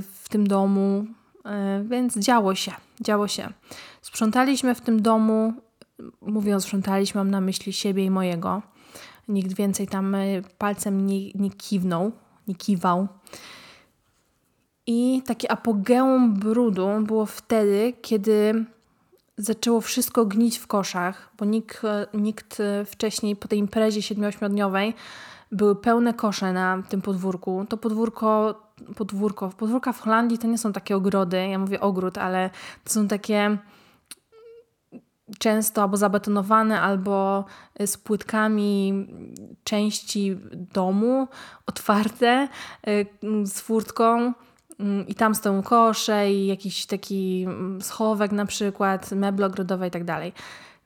w 0.01 0.25
tym 0.29 0.47
domu, 0.47 1.05
e, 1.45 1.83
więc 1.83 2.17
działo 2.17 2.55
się, 2.55 2.71
działo 3.01 3.27
się. 3.27 3.49
Sprzątaliśmy 4.01 4.75
w 4.75 4.81
tym 4.81 5.01
domu, 5.01 5.53
mówiąc 6.21 6.63
sprzątaliśmy, 6.63 7.19
mam 7.19 7.31
na 7.31 7.41
myśli 7.41 7.73
siebie 7.73 8.05
i 8.05 8.09
mojego. 8.09 8.61
Nikt 9.27 9.55
więcej 9.55 9.87
tam 9.87 10.15
palcem 10.57 11.07
nie, 11.07 11.31
nie 11.31 11.49
kiwnął, 11.49 12.11
nie 12.47 12.55
kiwał. 12.55 13.07
I 14.87 15.21
takie 15.25 15.51
apogeum 15.51 16.33
brudu 16.33 16.87
było 17.01 17.25
wtedy, 17.25 17.93
kiedy 18.01 18.65
zaczęło 19.37 19.81
wszystko 19.81 20.25
gnić 20.25 20.57
w 20.57 20.67
koszach, 20.67 21.31
bo 21.37 21.45
nikt, 21.45 21.81
nikt 22.13 22.61
wcześniej 22.85 23.35
po 23.35 23.47
tej 23.47 23.59
imprezie 23.59 24.01
7-8-dniowej 24.01 24.93
były 25.51 25.75
pełne 25.75 26.13
kosze 26.13 26.53
na 26.53 26.83
tym 26.89 27.01
podwórku. 27.01 27.65
To 27.69 27.77
podwórko, 27.77 28.61
podwórko, 28.95 29.49
podwórka 29.49 29.93
w 29.93 29.99
Holandii 29.99 30.37
to 30.37 30.47
nie 30.47 30.57
są 30.57 30.73
takie 30.73 30.95
ogrody, 30.95 31.47
ja 31.47 31.59
mówię 31.59 31.79
ogród, 31.79 32.17
ale 32.17 32.49
to 32.83 32.93
są 32.93 33.07
takie 33.07 33.57
często 35.39 35.81
albo 35.81 35.97
zabetonowane, 35.97 36.81
albo 36.81 37.45
z 37.85 37.97
płytkami 37.97 39.07
części 39.63 40.37
domu, 40.73 41.27
otwarte, 41.65 42.47
y, 42.87 43.05
z 43.43 43.59
furtką 43.61 44.33
i 45.07 45.15
tam 45.15 45.35
stoją 45.35 45.63
kosze 45.63 46.31
i 46.31 46.47
jakiś 46.47 46.85
taki 46.85 47.43
mm, 47.47 47.81
schowek 47.81 48.31
na 48.31 48.45
przykład, 48.45 49.11
meble 49.11 49.45
ogrodowe 49.45 49.87
i 49.87 49.91
tak 49.91 50.03
dalej. 50.03 50.33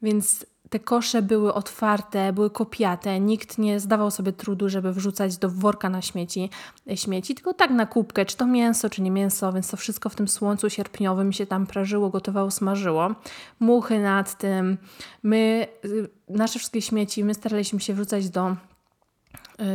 Więc 0.02 0.46
te 0.70 0.80
kosze 0.80 1.22
były 1.22 1.54
otwarte, 1.54 2.34
były 2.34 2.50
kopiate, 2.50 3.20
nikt 3.20 3.58
nie 3.58 3.80
zdawał 3.80 4.12
sobie 4.12 4.34
trudu, 4.34 4.70
żeby 4.70 4.94
wrzucać 4.94 5.38
do 5.38 5.50
worka 5.50 5.90
na 5.90 6.02
śmieci, 6.02 6.50
e, 6.92 6.98
śmieci, 6.98 7.36
tylko 7.36 7.54
tak 7.54 7.72
na 7.72 7.86
kubkę, 7.86 8.26
czy 8.26 8.38
to 8.38 8.46
mięso, 8.46 8.90
czy 8.90 9.02
nie 9.02 9.12
mięso, 9.12 9.54
więc 9.54 9.72
to 9.72 9.78
wszystko 9.78 10.10
w 10.10 10.16
tym 10.16 10.28
słońcu 10.28 10.70
sierpniowym 10.70 11.34
się 11.34 11.46
tam 11.46 11.68
prażyło, 11.68 12.10
gotowało, 12.10 12.52
smażyło. 12.52 13.16
Muchy 13.60 14.00
nad 14.00 14.38
tym. 14.38 14.78
My, 15.24 15.68
y, 15.86 16.10
nasze 16.30 16.60
wszystkie 16.60 16.82
śmieci, 16.82 17.24
my 17.24 17.34
staraliśmy 17.34 17.80
się 17.80 17.94
wrzucać 17.94 18.30
do 18.30 18.56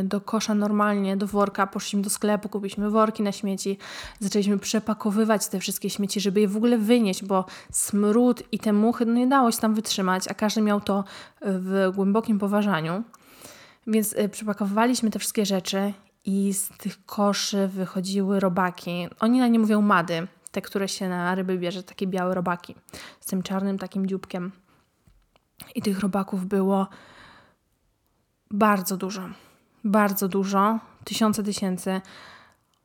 do 0.03 0.21
kosza 0.21 0.55
normalnie, 0.55 1.17
do 1.17 1.27
worka, 1.27 1.67
poszliśmy 1.67 2.01
do 2.01 2.09
sklepu, 2.09 2.49
kupiliśmy 2.49 2.89
worki 2.89 3.23
na 3.23 3.31
śmieci, 3.31 3.77
zaczęliśmy 4.19 4.59
przepakowywać 4.59 5.47
te 5.47 5.59
wszystkie 5.59 5.89
śmieci, 5.89 6.19
żeby 6.19 6.41
je 6.41 6.47
w 6.47 6.57
ogóle 6.57 6.77
wynieść, 6.77 7.23
bo 7.23 7.45
smród 7.71 8.43
i 8.51 8.59
te 8.59 8.73
muchy 8.73 9.05
no 9.05 9.13
nie 9.13 9.27
dało 9.27 9.51
się 9.51 9.57
tam 9.57 9.73
wytrzymać, 9.73 10.27
a 10.27 10.33
każdy 10.33 10.61
miał 10.61 10.81
to 10.81 11.03
w 11.41 11.91
głębokim 11.95 12.39
poważaniu. 12.39 13.03
Więc 13.87 14.13
y, 14.13 14.29
przepakowywaliśmy 14.29 15.11
te 15.11 15.19
wszystkie 15.19 15.45
rzeczy 15.45 15.93
i 16.25 16.53
z 16.53 16.69
tych 16.69 17.05
koszy 17.05 17.67
wychodziły 17.67 18.39
robaki. 18.39 19.07
Oni 19.19 19.39
na 19.39 19.47
nie 19.47 19.59
mówią 19.59 19.81
mady, 19.81 20.27
te, 20.51 20.61
które 20.61 20.87
się 20.87 21.09
na 21.09 21.35
ryby 21.35 21.57
bierze, 21.57 21.83
takie 21.83 22.07
białe 22.07 22.35
robaki 22.35 22.75
z 23.19 23.25
tym 23.25 23.43
czarnym 23.43 23.77
takim 23.77 24.07
dzióbkiem. 24.07 24.51
I 25.75 25.81
tych 25.81 25.99
robaków 25.99 26.45
było 26.45 26.87
bardzo 28.51 28.97
dużo 28.97 29.29
bardzo 29.85 30.27
dużo, 30.27 30.79
tysiące 31.03 31.43
tysięcy. 31.43 32.01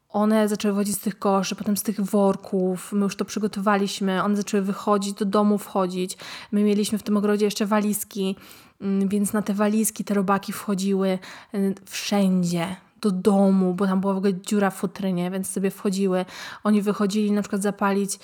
one 0.09 0.49
zaczęły 0.49 0.75
wychodzić 0.75 0.97
z 0.97 1.01
tych 1.01 1.19
koszy, 1.19 1.55
potem 1.55 1.77
z 1.77 1.83
tych 1.83 2.01
worków. 2.01 2.93
My 2.93 3.01
już 3.05 3.17
to 3.17 3.25
przygotowaliśmy. 3.25 4.23
One 4.23 4.37
zaczęły 4.37 4.63
wychodzić, 4.63 5.13
do 5.13 5.25
domu 5.25 5.59
wchodzić. 5.59 6.17
My 6.53 6.63
mieliśmy 6.63 6.99
w 6.99 7.03
tym 7.03 7.17
ogrodzie 7.17 7.45
jeszcze 7.45 7.67
walizki, 7.67 8.37
mm, 8.81 9.09
więc 9.09 9.33
na 9.33 9.43
te 9.43 9.55
walizki 9.55 10.05
te 10.05 10.15
robaki 10.15 10.53
wchodziły 10.53 11.19
y, 11.55 11.75
wszędzie 11.87 12.77
do 13.01 13.11
domu, 13.11 13.75
bo 13.75 13.87
tam 13.87 14.01
była 14.01 14.15
w 14.15 14.17
ogóle 14.17 14.35
dziura 14.35 14.71
w 14.71 14.77
futrynie, 14.77 15.31
więc 15.31 15.51
sobie 15.51 15.71
wchodziły. 15.71 16.25
Oni 16.65 16.83
wychodzili 16.83 17.33
na 17.33 17.43
przykład 17.43 17.63
zapalić 17.63 18.19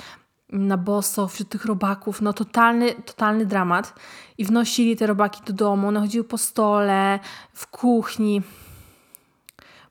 na 0.52 0.76
boso 0.76 1.28
wśród 1.28 1.48
tych 1.48 1.64
robaków, 1.64 2.20
no 2.20 2.32
totalny, 2.32 2.94
totalny 2.94 3.46
dramat. 3.46 3.94
I 4.38 4.44
wnosili 4.44 4.96
te 4.96 5.06
robaki 5.06 5.40
do 5.46 5.52
domu, 5.52 5.88
one 5.88 6.00
chodziły 6.00 6.24
po 6.24 6.38
stole, 6.38 7.18
w 7.52 7.66
kuchni. 7.66 8.42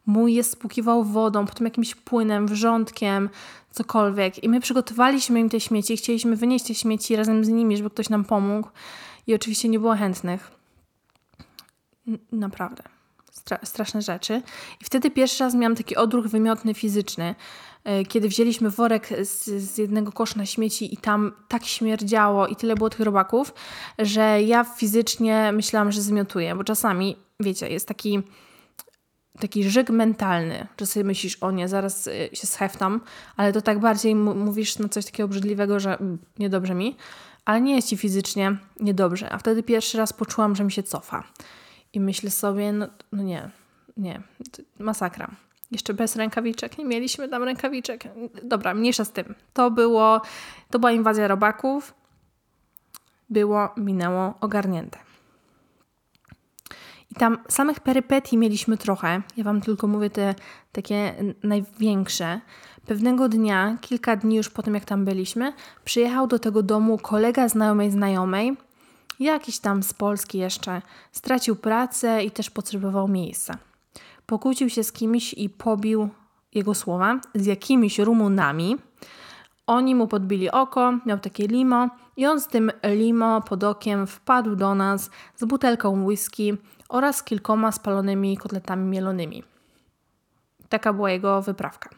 Mój 0.06 0.34
je 0.34 0.44
spłukiwał 0.44 1.04
wodą, 1.04 1.46
potem 1.46 1.66
jakimś 1.66 1.96
płynem, 1.96 2.48
wrzątkiem, 2.48 3.30
cokolwiek. 3.72 4.44
I 4.44 4.50
my 4.50 4.60
przygotowaliśmy 4.60 5.40
im 5.40 5.50
te 5.50 5.60
śmieci, 5.60 5.98
chcieliśmy 5.98 6.36
wynieść 6.36 6.66
te 6.66 6.76
śmieci 6.76 7.16
razem 7.16 7.46
z 7.46 7.50
nimi, 7.50 7.78
żeby 7.78 7.90
ktoś 7.90 8.10
nam 8.10 8.26
pomógł. 8.26 8.70
I 9.28 9.36
oczywiście 9.36 9.70
nie 9.70 9.80
było 9.80 9.96
chętnych. 9.96 10.52
Naprawdę. 12.32 12.84
Stra 13.32 13.60
straszne 13.64 14.02
rzeczy. 14.02 14.42
I 14.82 14.86
wtedy 14.86 15.12
pierwszy 15.12 15.44
raz 15.44 15.56
miałam 15.56 15.76
taki 15.76 15.96
odruch 15.96 16.28
wymiotny 16.28 16.74
fizyczny, 16.74 17.36
e, 17.84 18.06
kiedy 18.06 18.28
wzięliśmy 18.30 18.70
worek 18.70 19.10
z, 19.24 19.46
z, 19.46 19.78
jednego 19.78 20.12
kosza 20.12 20.38
na 20.38 20.46
śmieci 20.46 20.94
i 20.94 20.98
tam 20.98 21.32
tak 21.48 21.66
śmierdziało 21.66 22.48
i 22.48 22.56
tyle 22.56 22.76
było 22.76 22.90
tych 22.90 23.00
robaków, 23.00 23.54
że 24.00 24.42
ja 24.42 24.64
fizycznie 24.64 25.52
myślałam, 25.54 25.92
że 25.92 26.02
zmiotuję, 26.02 26.56
bo 26.56 26.64
czasami, 26.64 27.16
wiecie, 27.40 27.70
jest 27.70 27.88
taki 27.88 28.22
taki 29.40 29.70
żyg 29.70 29.90
mentalny, 29.90 30.68
że 30.80 30.86
sobie 30.86 31.04
myślisz, 31.04 31.36
o 31.36 31.52
nie, 31.52 31.68
zaraz 31.68 32.08
y, 32.08 32.30
się 32.34 32.48
scheftam, 32.48 33.02
ale 33.38 33.54
to 33.54 33.62
tak 33.62 33.80
bardziej 33.80 34.16
mówisz 34.16 34.80
na 34.80 34.90
coś 34.90 35.06
takiego 35.06 35.26
obrzydliwego, 35.26 35.80
że 35.80 36.00
mm, 36.00 36.18
niedobrze 36.40 36.76
mi, 36.76 36.96
ale 37.46 37.62
nie 37.62 37.76
jest 37.76 37.88
ci 37.88 37.98
fizycznie 37.98 38.58
niedobrze. 38.80 39.30
A 39.32 39.38
wtedy 39.38 39.64
pierwszy 39.64 39.98
raz 39.98 40.14
poczułam, 40.14 40.56
że 40.56 40.64
mi 40.64 40.72
się 40.72 40.84
cofa. 40.84 41.24
I 41.94 42.00
myślę 42.00 42.32
sobie, 42.32 42.74
no, 42.74 42.88
no 43.12 43.24
nie, 43.24 43.50
nie, 43.98 44.22
masakra. 44.80 45.32
Jeszcze 45.72 45.94
bez 45.94 46.16
rękawiczek, 46.16 46.78
nie 46.78 46.86
mieliśmy 46.86 47.30
tam 47.30 47.44
rękawiczek. 47.44 48.04
Dobra, 48.44 48.74
mniejsza 48.74 49.06
z 49.06 49.12
tym. 49.12 49.36
To 49.54 49.72
było, 49.72 50.22
to 50.70 50.80
była 50.80 50.92
inwazja 50.92 51.28
robaków. 51.28 51.94
Było, 53.30 53.70
minęło, 53.78 54.34
ogarnięte. 54.42 55.05
I 57.16 57.20
tam 57.20 57.38
samych 57.48 57.80
perypetii 57.80 58.38
mieliśmy 58.38 58.78
trochę. 58.78 59.22
Ja 59.38 59.44
Wam 59.44 59.62
tylko 59.62 59.88
mówię 59.88 60.10
te 60.10 60.36
takie 60.72 61.14
największe. 61.44 62.42
Pewnego 62.86 63.30
dnia, 63.30 63.78
kilka 63.82 64.16
dni 64.16 64.36
już 64.36 64.50
po 64.50 64.64
tym, 64.64 64.74
jak 64.74 64.86
tam 64.86 65.06
byliśmy, 65.06 65.54
przyjechał 65.86 66.28
do 66.28 66.40
tego 66.40 66.64
domu 66.64 66.98
kolega 66.98 67.48
znajomej 67.48 67.92
znajomej, 67.92 68.58
jakiś 69.20 69.60
tam 69.60 69.84
z 69.84 69.94
Polski 69.94 70.38
jeszcze. 70.38 70.82
Stracił 71.12 71.56
pracę 71.56 72.24
i 72.24 72.32
też 72.32 72.50
potrzebował 72.50 73.08
miejsca. 73.08 73.58
Pokłócił 74.26 74.70
się 74.70 74.84
z 74.84 74.92
kimś 74.92 75.34
i 75.34 75.50
pobił 75.50 76.10
jego 76.54 76.74
słowa 76.74 77.20
z 77.36 77.46
jakimiś 77.46 78.00
Rumunami. 78.00 78.78
Oni 79.68 79.96
mu 79.96 80.08
podbili 80.08 80.52
oko, 80.52 80.94
miał 81.06 81.20
takie 81.20 81.48
limo 81.48 81.90
i 82.18 82.26
on 82.26 82.42
z 82.42 82.48
tym 82.48 82.72
limo 82.84 83.42
pod 83.42 83.64
okiem 83.64 84.08
wpadł 84.08 84.56
do 84.56 84.76
nas 84.76 85.10
z 85.36 85.46
butelką 85.46 86.06
whisky 86.06 86.58
oraz 86.90 87.24
kilkoma 87.24 87.72
spalonymi 87.72 88.38
kotletami 88.38 88.86
mielonymi. 88.86 89.44
Taka 90.70 90.94
była 90.94 91.12
jego 91.12 91.42
wyprawka. 91.42 91.90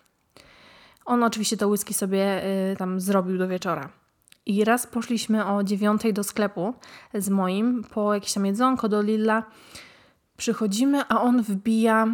On 1.06 1.24
oczywiście 1.24 1.58
to 1.58 1.67
whisky 1.67 1.94
sobie 1.94 2.44
y, 2.72 2.75
tam 2.77 3.00
zrobił 3.01 3.38
do 3.38 3.48
wieczora. 3.48 3.89
I 4.45 4.63
raz 4.63 4.88
poszliśmy 4.88 5.45
o 5.45 5.63
dziewiątej 5.63 6.13
do 6.13 6.23
sklepu 6.23 6.73
z 7.13 7.30
moim 7.30 7.84
po 7.84 8.13
jakieś 8.13 8.34
tam 8.34 8.45
jedzonko 8.45 8.89
do 8.89 9.02
Lilla. 9.02 9.43
Przychodzimy, 10.38 11.04
a 11.10 11.21
on 11.21 11.43
wbija 11.43 12.08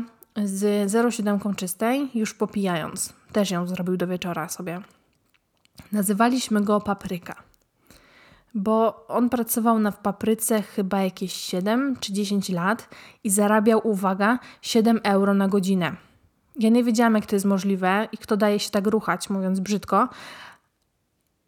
z 0.43 0.91
0,7 0.91 1.55
czystej, 1.55 2.09
już 2.15 2.33
popijając. 2.33 3.13
Też 3.31 3.51
ją 3.51 3.67
zrobił 3.67 3.97
do 3.97 4.07
wieczora 4.07 4.49
sobie. 4.49 4.81
Nazywaliśmy 5.91 6.61
go 6.61 6.81
papryka 6.81 7.52
bo 8.53 9.07
on 9.07 9.29
pracował 9.29 9.79
na 9.79 9.91
papryce 9.91 10.61
chyba 10.61 11.01
jakieś 11.01 11.33
7 11.33 11.95
czy 11.99 12.13
10 12.13 12.49
lat 12.49 12.89
i 13.23 13.29
zarabiał, 13.29 13.87
uwaga, 13.87 14.39
7 14.61 14.99
euro 15.03 15.33
na 15.33 15.47
godzinę. 15.47 15.95
Ja 16.59 16.69
nie 16.69 16.83
wiedziałam, 16.83 17.15
jak 17.15 17.25
to 17.25 17.35
jest 17.35 17.45
możliwe 17.45 18.07
i 18.11 18.17
kto 18.17 18.37
daje 18.37 18.59
się 18.59 18.69
tak 18.69 18.87
ruchać, 18.87 19.29
mówiąc 19.29 19.59
brzydko. 19.59 20.09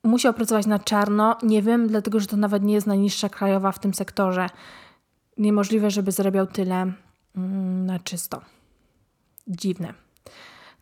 Musiał 0.03 0.33
pracować 0.33 0.65
na 0.65 0.79
czarno, 0.79 1.37
nie 1.43 1.61
wiem, 1.61 1.87
dlatego 1.87 2.19
że 2.19 2.27
to 2.27 2.37
nawet 2.37 2.63
nie 2.63 2.73
jest 2.73 2.87
najniższa 2.87 3.29
krajowa 3.29 3.71
w 3.71 3.79
tym 3.79 3.93
sektorze. 3.93 4.49
Niemożliwe, 5.37 5.91
żeby 5.91 6.11
zarabiał 6.11 6.47
tyle 6.47 6.91
mm, 7.35 7.85
na 7.85 7.99
czysto. 7.99 8.41
Dziwne. 9.47 9.93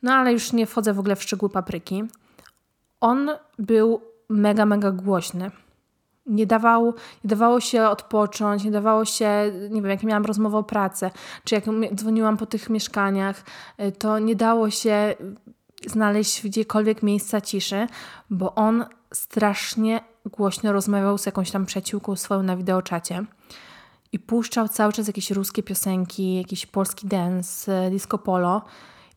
No 0.03 0.13
ale 0.13 0.33
już 0.33 0.53
nie 0.53 0.65
wchodzę 0.65 0.93
w 0.93 0.99
ogóle 0.99 1.15
w 1.15 1.23
szczegóły 1.23 1.49
papryki. 1.49 2.03
On 3.01 3.29
był 3.59 4.01
mega, 4.29 4.65
mega 4.65 4.91
głośny 4.91 5.51
nie, 6.25 6.47
dawał, 6.47 6.85
nie 7.23 7.27
dawało 7.29 7.59
się 7.59 7.83
odpocząć, 7.83 8.63
nie 8.63 8.71
dawało 8.71 9.05
się, 9.05 9.51
nie 9.69 9.81
wiem, 9.81 9.91
jak 9.91 10.03
miałam 10.03 10.25
rozmowę 10.25 10.57
o 10.57 10.63
pracę, 10.63 11.11
czy 11.43 11.55
jak 11.55 11.63
dzwoniłam 11.95 12.37
po 12.37 12.45
tych 12.45 12.69
mieszkaniach, 12.69 13.43
y, 13.81 13.91
to 13.91 14.19
nie 14.19 14.35
dało 14.35 14.69
się 14.69 15.15
znaleźć 15.87 16.43
gdziekolwiek 16.43 17.03
miejsca 17.03 17.41
ciszy, 17.41 17.87
bo 18.29 18.55
on 18.55 18.85
strasznie 19.13 19.99
głośno 20.25 20.71
rozmawiał 20.71 21.17
z 21.17 21.25
jakąś 21.25 21.51
tam 21.51 21.65
przyjaciółką 21.65 22.15
swoją 22.15 22.43
na 22.43 22.57
wideoczacie 22.57 23.25
i 24.11 24.19
puszczał 24.19 24.67
cały 24.67 24.93
czas 24.93 25.07
jakieś 25.07 25.31
ruskie 25.31 25.63
piosenki, 25.63 26.35
jakiś 26.35 26.65
polski 26.65 27.07
dance, 27.07 27.89
disco 27.91 28.17
polo. 28.17 28.61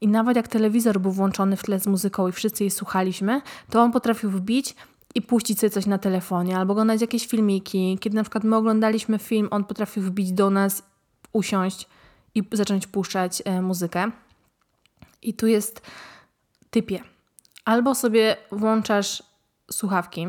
I 0.00 0.08
nawet 0.08 0.36
jak 0.36 0.48
telewizor 0.48 1.00
był 1.00 1.12
włączony 1.12 1.56
w 1.56 1.62
tle 1.62 1.80
z 1.80 1.86
muzyką 1.86 2.28
i 2.28 2.32
wszyscy 2.32 2.64
jej 2.64 2.70
słuchaliśmy, 2.70 3.40
to 3.70 3.82
on 3.82 3.92
potrafił 3.92 4.30
wbić 4.30 4.76
i 5.16 5.22
puścić 5.22 5.60
sobie 5.60 5.70
coś 5.70 5.86
na 5.86 5.98
telefonie, 5.98 6.56
albo 6.58 6.72
oglądać 6.72 7.00
jakieś 7.00 7.26
filmiki. 7.26 7.98
Kiedy 8.00 8.16
na 8.16 8.22
przykład 8.22 8.44
my 8.44 8.56
oglądaliśmy 8.56 9.18
film, 9.18 9.48
on 9.50 9.64
potrafił 9.64 10.02
wbić 10.02 10.32
do 10.32 10.50
nas, 10.50 10.82
usiąść 11.32 11.88
i 12.34 12.42
zacząć 12.52 12.86
puszczać 12.86 13.42
e, 13.44 13.62
muzykę. 13.62 14.10
I 15.22 15.34
tu 15.34 15.46
jest 15.46 15.82
typie. 16.70 17.00
Albo 17.64 17.94
sobie 17.94 18.36
włączasz 18.52 19.22
słuchawki 19.70 20.28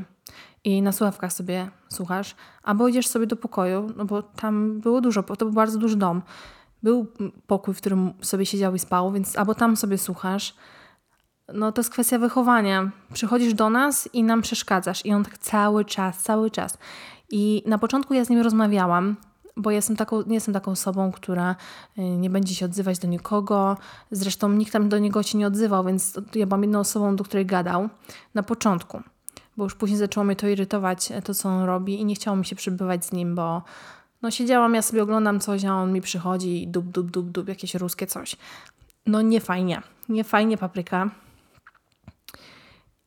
i 0.64 0.82
na 0.82 0.92
słuchawkach 0.92 1.34
sobie 1.34 1.70
słuchasz, 1.90 2.36
albo 2.64 2.88
idziesz 2.88 3.08
sobie 3.08 3.28
do 3.28 3.36
pokoju, 3.36 3.94
no 3.98 4.06
bo 4.06 4.24
tam 4.24 4.80
było 4.80 5.02
dużo, 5.02 5.24
to 5.24 5.46
był 5.46 5.52
bardzo 5.52 5.80
duży 5.80 5.96
dom. 5.96 6.22
Był 6.84 7.08
pokój, 7.48 7.74
w 7.74 7.78
którym 7.78 8.14
sobie 8.22 8.46
siedział 8.46 8.76
i 8.76 8.80
spał, 8.80 9.12
więc 9.12 9.38
albo 9.38 9.56
tam 9.56 9.78
sobie 9.78 9.98
słuchasz, 9.98 10.56
no 11.54 11.72
to 11.72 11.82
jest 11.82 11.90
kwestia 11.90 12.20
wychowania. 12.20 12.92
Przychodzisz 13.14 13.54
do 13.54 13.70
nas 13.70 14.10
i 14.14 14.24
nam 14.24 14.42
przeszkadzasz. 14.42 15.06
I 15.06 15.14
on 15.14 15.24
tak 15.24 15.38
cały 15.38 15.86
czas, 15.86 16.24
cały 16.24 16.52
czas. 16.52 16.78
I 17.30 17.64
na 17.66 17.78
początku 17.78 18.14
ja 18.14 18.26
z 18.26 18.30
nim 18.30 18.42
rozmawiałam, 18.42 19.16
bo 19.58 19.72
jestem 19.72 19.96
taką, 19.96 20.22
nie 20.22 20.36
jestem 20.36 20.54
taką 20.54 20.72
osobą, 20.72 21.12
która 21.12 21.56
y, 21.98 22.02
nie 22.02 22.30
będzie 22.30 22.56
się 22.56 22.66
odzywać 22.66 23.00
do 23.00 23.08
nikogo. 23.08 23.78
Zresztą 24.12 24.50
nikt 24.50 24.74
tam 24.74 24.90
do 24.90 24.98
niego 24.98 25.24
się 25.24 25.38
nie 25.38 25.48
odzywał, 25.48 25.84
więc 25.84 26.20
ja 26.36 26.46
byłam 26.46 26.62
jedną 26.62 26.80
osobą, 26.80 27.16
do 27.16 27.24
której 27.24 27.46
gadał 27.46 27.90
na 28.34 28.44
początku. 28.44 29.02
Bo 29.58 29.64
już 29.64 29.76
później 29.76 30.00
zaczęło 30.00 30.24
mnie 30.24 30.36
to 30.36 30.48
irytować, 30.48 31.12
e, 31.12 31.22
to 31.22 31.34
co 31.34 31.50
on 31.50 31.64
robi 31.64 32.02
i 32.02 32.06
nie 32.06 32.16
chciało 32.16 32.38
mi 32.38 32.46
się 32.46 32.56
przebywać 32.56 33.06
z 33.06 33.12
nim, 33.12 33.36
bo 33.36 33.62
no 34.22 34.32
siedziałam, 34.32 34.76
ja 34.76 34.82
sobie 34.82 35.04
oglądam 35.04 35.40
coś, 35.40 35.66
a 35.66 35.74
on 35.74 35.94
mi 35.94 36.02
przychodzi 36.02 36.64
i 36.64 36.68
dup, 36.68 36.86
dup, 36.86 37.12
dup, 37.12 37.30
dup, 37.30 37.48
jakieś 37.48 37.76
ruskie 37.76 38.08
coś. 38.08 38.36
No 39.06 39.22
nie 39.22 39.42
fajnie, 39.42 39.82
nie 40.10 40.24
fajnie 40.24 40.58
papryka. 40.58 41.10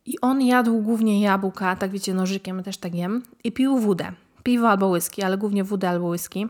I 0.05 0.19
on 0.21 0.41
jadł 0.41 0.81
głównie 0.81 1.21
jabłka, 1.21 1.75
tak 1.75 1.91
wiecie, 1.91 2.13
nożykiem, 2.13 2.63
też 2.63 2.77
tak 2.77 2.95
jem, 2.95 3.23
i 3.43 3.51
pił 3.51 3.77
wódę. 3.77 4.11
Piwo 4.43 4.69
albo 4.69 4.87
whisky, 4.87 5.23
ale 5.23 5.37
głównie 5.37 5.63
wódę 5.63 5.89
albo 5.89 6.07
whisky. 6.07 6.47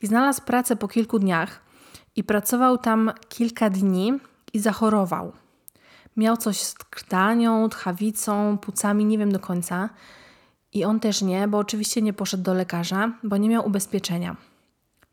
I 0.00 0.06
znalazł 0.06 0.42
pracę 0.42 0.76
po 0.76 0.88
kilku 0.88 1.18
dniach 1.18 1.60
i 2.16 2.24
pracował 2.24 2.78
tam 2.78 3.12
kilka 3.28 3.70
dni 3.70 4.12
i 4.52 4.58
zachorował. 4.58 5.32
Miał 6.16 6.36
coś 6.36 6.60
z 6.60 6.74
krtanią, 6.74 7.68
tchawicą, 7.68 8.58
płucami, 8.58 9.04
nie 9.04 9.18
wiem 9.18 9.32
do 9.32 9.38
końca. 9.38 9.88
I 10.72 10.84
on 10.84 11.00
też 11.00 11.22
nie, 11.22 11.48
bo 11.48 11.58
oczywiście 11.58 12.02
nie 12.02 12.12
poszedł 12.12 12.42
do 12.42 12.54
lekarza, 12.54 13.12
bo 13.22 13.36
nie 13.36 13.48
miał 13.48 13.66
ubezpieczenia. 13.66 14.36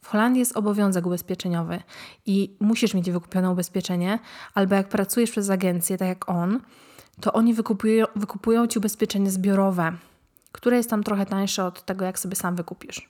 W 0.02 0.08
Holandii 0.08 0.40
jest 0.40 0.58
obowiązek 0.58 1.06
ubezpieczeniowy 1.06 1.82
i 2.26 2.58
musisz 2.60 2.94
mieć 2.94 3.12
wykupione 3.12 3.52
ubezpieczenie, 3.52 4.20
albo 4.54 4.76
jak 4.76 4.90
pracujesz 4.90 5.32
przez 5.32 5.50
agencję, 5.50 5.98
tak 5.98 6.08
jak 6.08 6.30
on, 6.30 6.60
to 7.22 7.34
oni 7.34 7.54
wykupują, 7.54 8.06
wykupują 8.16 8.68
ci 8.68 8.80
ubezpieczenie 8.80 9.32
zbiorowe, 9.32 9.94
które 10.52 10.78
jest 10.78 10.90
tam 10.90 11.04
trochę 11.04 11.26
tańsze 11.26 11.66
od 11.66 11.86
tego, 11.86 12.06
jak 12.06 12.20
sobie 12.20 12.36
sam 12.36 12.56
wykupisz. 12.56 13.10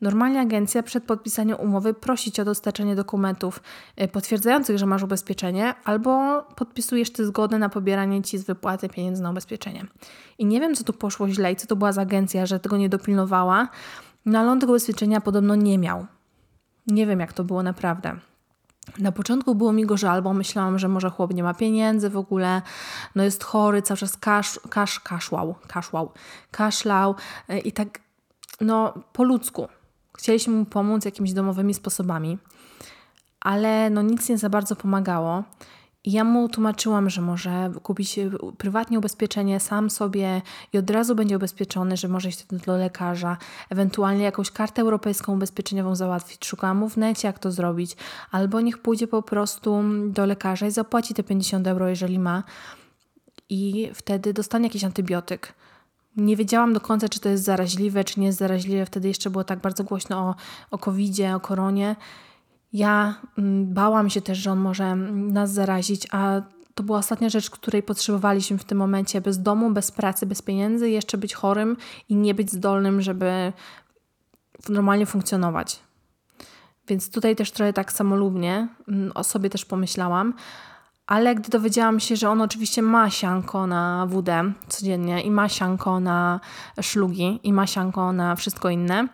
Normalnie 0.00 0.40
agencja 0.40 0.82
przed 0.82 1.04
podpisaniem 1.04 1.60
umowy 1.60 1.94
prosi 1.94 2.32
cię 2.32 2.42
o 2.42 2.44
dostarczenie 2.44 2.96
dokumentów 2.96 3.62
y, 4.02 4.08
potwierdzających, 4.08 4.78
że 4.78 4.86
masz 4.86 5.02
ubezpieczenie, 5.02 5.74
albo 5.84 6.42
podpisujesz 6.42 7.12
ty 7.12 7.26
zgodę 7.26 7.58
na 7.58 7.68
pobieranie 7.68 8.22
ci 8.22 8.38
z 8.38 8.44
wypłaty 8.44 8.88
pieniędzy 8.88 9.22
na 9.22 9.30
ubezpieczenie. 9.30 9.86
I 10.38 10.46
nie 10.46 10.60
wiem, 10.60 10.74
co 10.74 10.84
tu 10.84 10.92
poszło 10.92 11.28
źle 11.28 11.52
i 11.52 11.56
co 11.56 11.66
to 11.66 11.76
była 11.76 11.92
za 11.92 12.02
agencja, 12.02 12.46
że 12.46 12.60
tego 12.60 12.76
nie 12.76 12.88
dopilnowała, 12.88 13.68
no 14.26 14.38
ale 14.38 14.50
on 14.50 14.60
tego 14.60 14.72
ubezpieczenia 14.72 15.20
podobno 15.20 15.54
nie 15.54 15.78
miał. 15.78 16.06
Nie 16.86 17.06
wiem, 17.06 17.20
jak 17.20 17.32
to 17.32 17.44
było 17.44 17.62
naprawdę. 17.62 18.16
Na 18.98 19.12
początku 19.12 19.54
było 19.54 19.72
mi 19.72 19.86
go 19.86 19.96
żal, 19.96 20.22
bo 20.22 20.32
myślałam, 20.32 20.78
że 20.78 20.88
może 20.88 21.10
chłop 21.10 21.34
nie 21.34 21.42
ma 21.42 21.54
pieniędzy 21.54 22.10
w 22.10 22.16
ogóle, 22.16 22.62
no 23.14 23.24
jest 23.24 23.44
chory, 23.44 23.82
cały 23.82 23.98
czas 23.98 24.16
kasz, 24.16 24.60
kasz, 24.70 25.00
kaszłał, 25.00 25.54
kaszłał, 25.68 26.12
kaszlał 26.50 27.14
y, 27.50 27.58
i 27.58 27.72
tak 27.72 28.00
no 28.60 28.94
po 29.12 29.24
ludzku. 29.24 29.68
Chcieliśmy 30.16 30.54
mu 30.54 30.64
pomóc 30.64 31.04
jakimiś 31.04 31.32
domowymi 31.32 31.74
sposobami, 31.74 32.38
ale 33.40 33.90
no 33.90 34.02
nic 34.02 34.28
nie 34.28 34.38
za 34.38 34.50
bardzo 34.50 34.76
pomagało. 34.76 35.44
Ja 36.04 36.24
mu 36.24 36.48
tłumaczyłam, 36.48 37.10
że 37.10 37.20
może 37.20 37.72
kupić 37.82 38.18
prywatnie 38.58 38.98
ubezpieczenie 38.98 39.60
sam 39.60 39.90
sobie 39.90 40.42
i 40.72 40.78
od 40.78 40.90
razu 40.90 41.14
będzie 41.14 41.36
ubezpieczony, 41.36 41.96
że 41.96 42.08
może 42.08 42.28
iść 42.28 42.46
do 42.66 42.76
lekarza, 42.76 43.36
ewentualnie 43.70 44.24
jakąś 44.24 44.50
kartę 44.50 44.82
europejską 44.82 45.32
ubezpieczeniową 45.32 45.94
załatwić. 45.94 46.46
Szukałam 46.46 46.76
mu 46.76 46.88
w 46.88 46.96
necie, 46.96 47.28
jak 47.28 47.38
to 47.38 47.52
zrobić, 47.52 47.96
albo 48.30 48.60
niech 48.60 48.78
pójdzie 48.78 49.06
po 49.06 49.22
prostu 49.22 49.82
do 50.06 50.26
lekarza 50.26 50.66
i 50.66 50.70
zapłaci 50.70 51.14
te 51.14 51.22
50 51.22 51.66
euro, 51.66 51.88
jeżeli 51.88 52.18
ma, 52.18 52.42
i 53.48 53.90
wtedy 53.94 54.32
dostanie 54.32 54.66
jakiś 54.66 54.84
antybiotyk. 54.84 55.54
Nie 56.16 56.36
wiedziałam 56.36 56.72
do 56.72 56.80
końca, 56.80 57.08
czy 57.08 57.20
to 57.20 57.28
jest 57.28 57.44
zaraźliwe, 57.44 58.04
czy 58.04 58.20
nie 58.20 58.26
jest 58.26 58.38
zaraźliwe. 58.38 58.86
Wtedy 58.86 59.08
jeszcze 59.08 59.30
było 59.30 59.44
tak 59.44 59.58
bardzo 59.58 59.84
głośno 59.84 60.18
o, 60.18 60.34
o 60.70 60.78
COVID-zie, 60.78 61.34
o 61.34 61.40
koronie. 61.40 61.96
Ja 62.72 63.14
mm, 63.38 63.74
bałam 63.74 64.10
się 64.10 64.20
też, 64.20 64.38
że 64.38 64.52
on 64.52 64.58
może 64.58 64.96
nas 64.96 65.52
zarazić, 65.52 66.06
a 66.10 66.42
to 66.74 66.82
była 66.82 66.98
ostatnia 66.98 67.28
rzecz, 67.28 67.50
której 67.50 67.82
potrzebowaliśmy 67.82 68.58
w 68.58 68.64
tym 68.64 68.78
momencie. 68.78 69.20
Bez 69.20 69.42
domu, 69.42 69.70
bez 69.70 69.90
pracy, 69.90 70.26
bez 70.26 70.42
pieniędzy, 70.42 70.90
jeszcze 70.90 71.18
być 71.18 71.34
chorym 71.34 71.76
i 72.08 72.16
nie 72.16 72.34
być 72.34 72.52
zdolnym, 72.52 73.02
żeby 73.02 73.52
normalnie 74.68 75.06
funkcjonować. 75.06 75.80
Więc 76.88 77.10
tutaj 77.10 77.36
też 77.36 77.50
trochę 77.50 77.72
tak 77.72 77.92
samolubnie 77.92 78.68
mm, 78.88 79.12
o 79.14 79.24
sobie 79.24 79.50
też 79.50 79.64
pomyślałam. 79.64 80.34
Ale 81.06 81.34
gdy 81.34 81.48
dowiedziałam 81.48 82.00
się, 82.00 82.16
że 82.16 82.30
on 82.30 82.40
oczywiście 82.40 82.82
ma 82.82 83.10
sianko 83.10 83.66
na 83.66 84.06
WD 84.06 84.30
codziennie 84.68 85.22
i 85.22 85.30
ma 85.30 85.48
sianko 85.48 86.00
na 86.00 86.40
szlugi 86.80 87.40
i 87.42 87.52
ma 87.52 87.66
sianko 87.66 88.12
na 88.12 88.36
wszystko 88.36 88.70
inne 88.70 89.08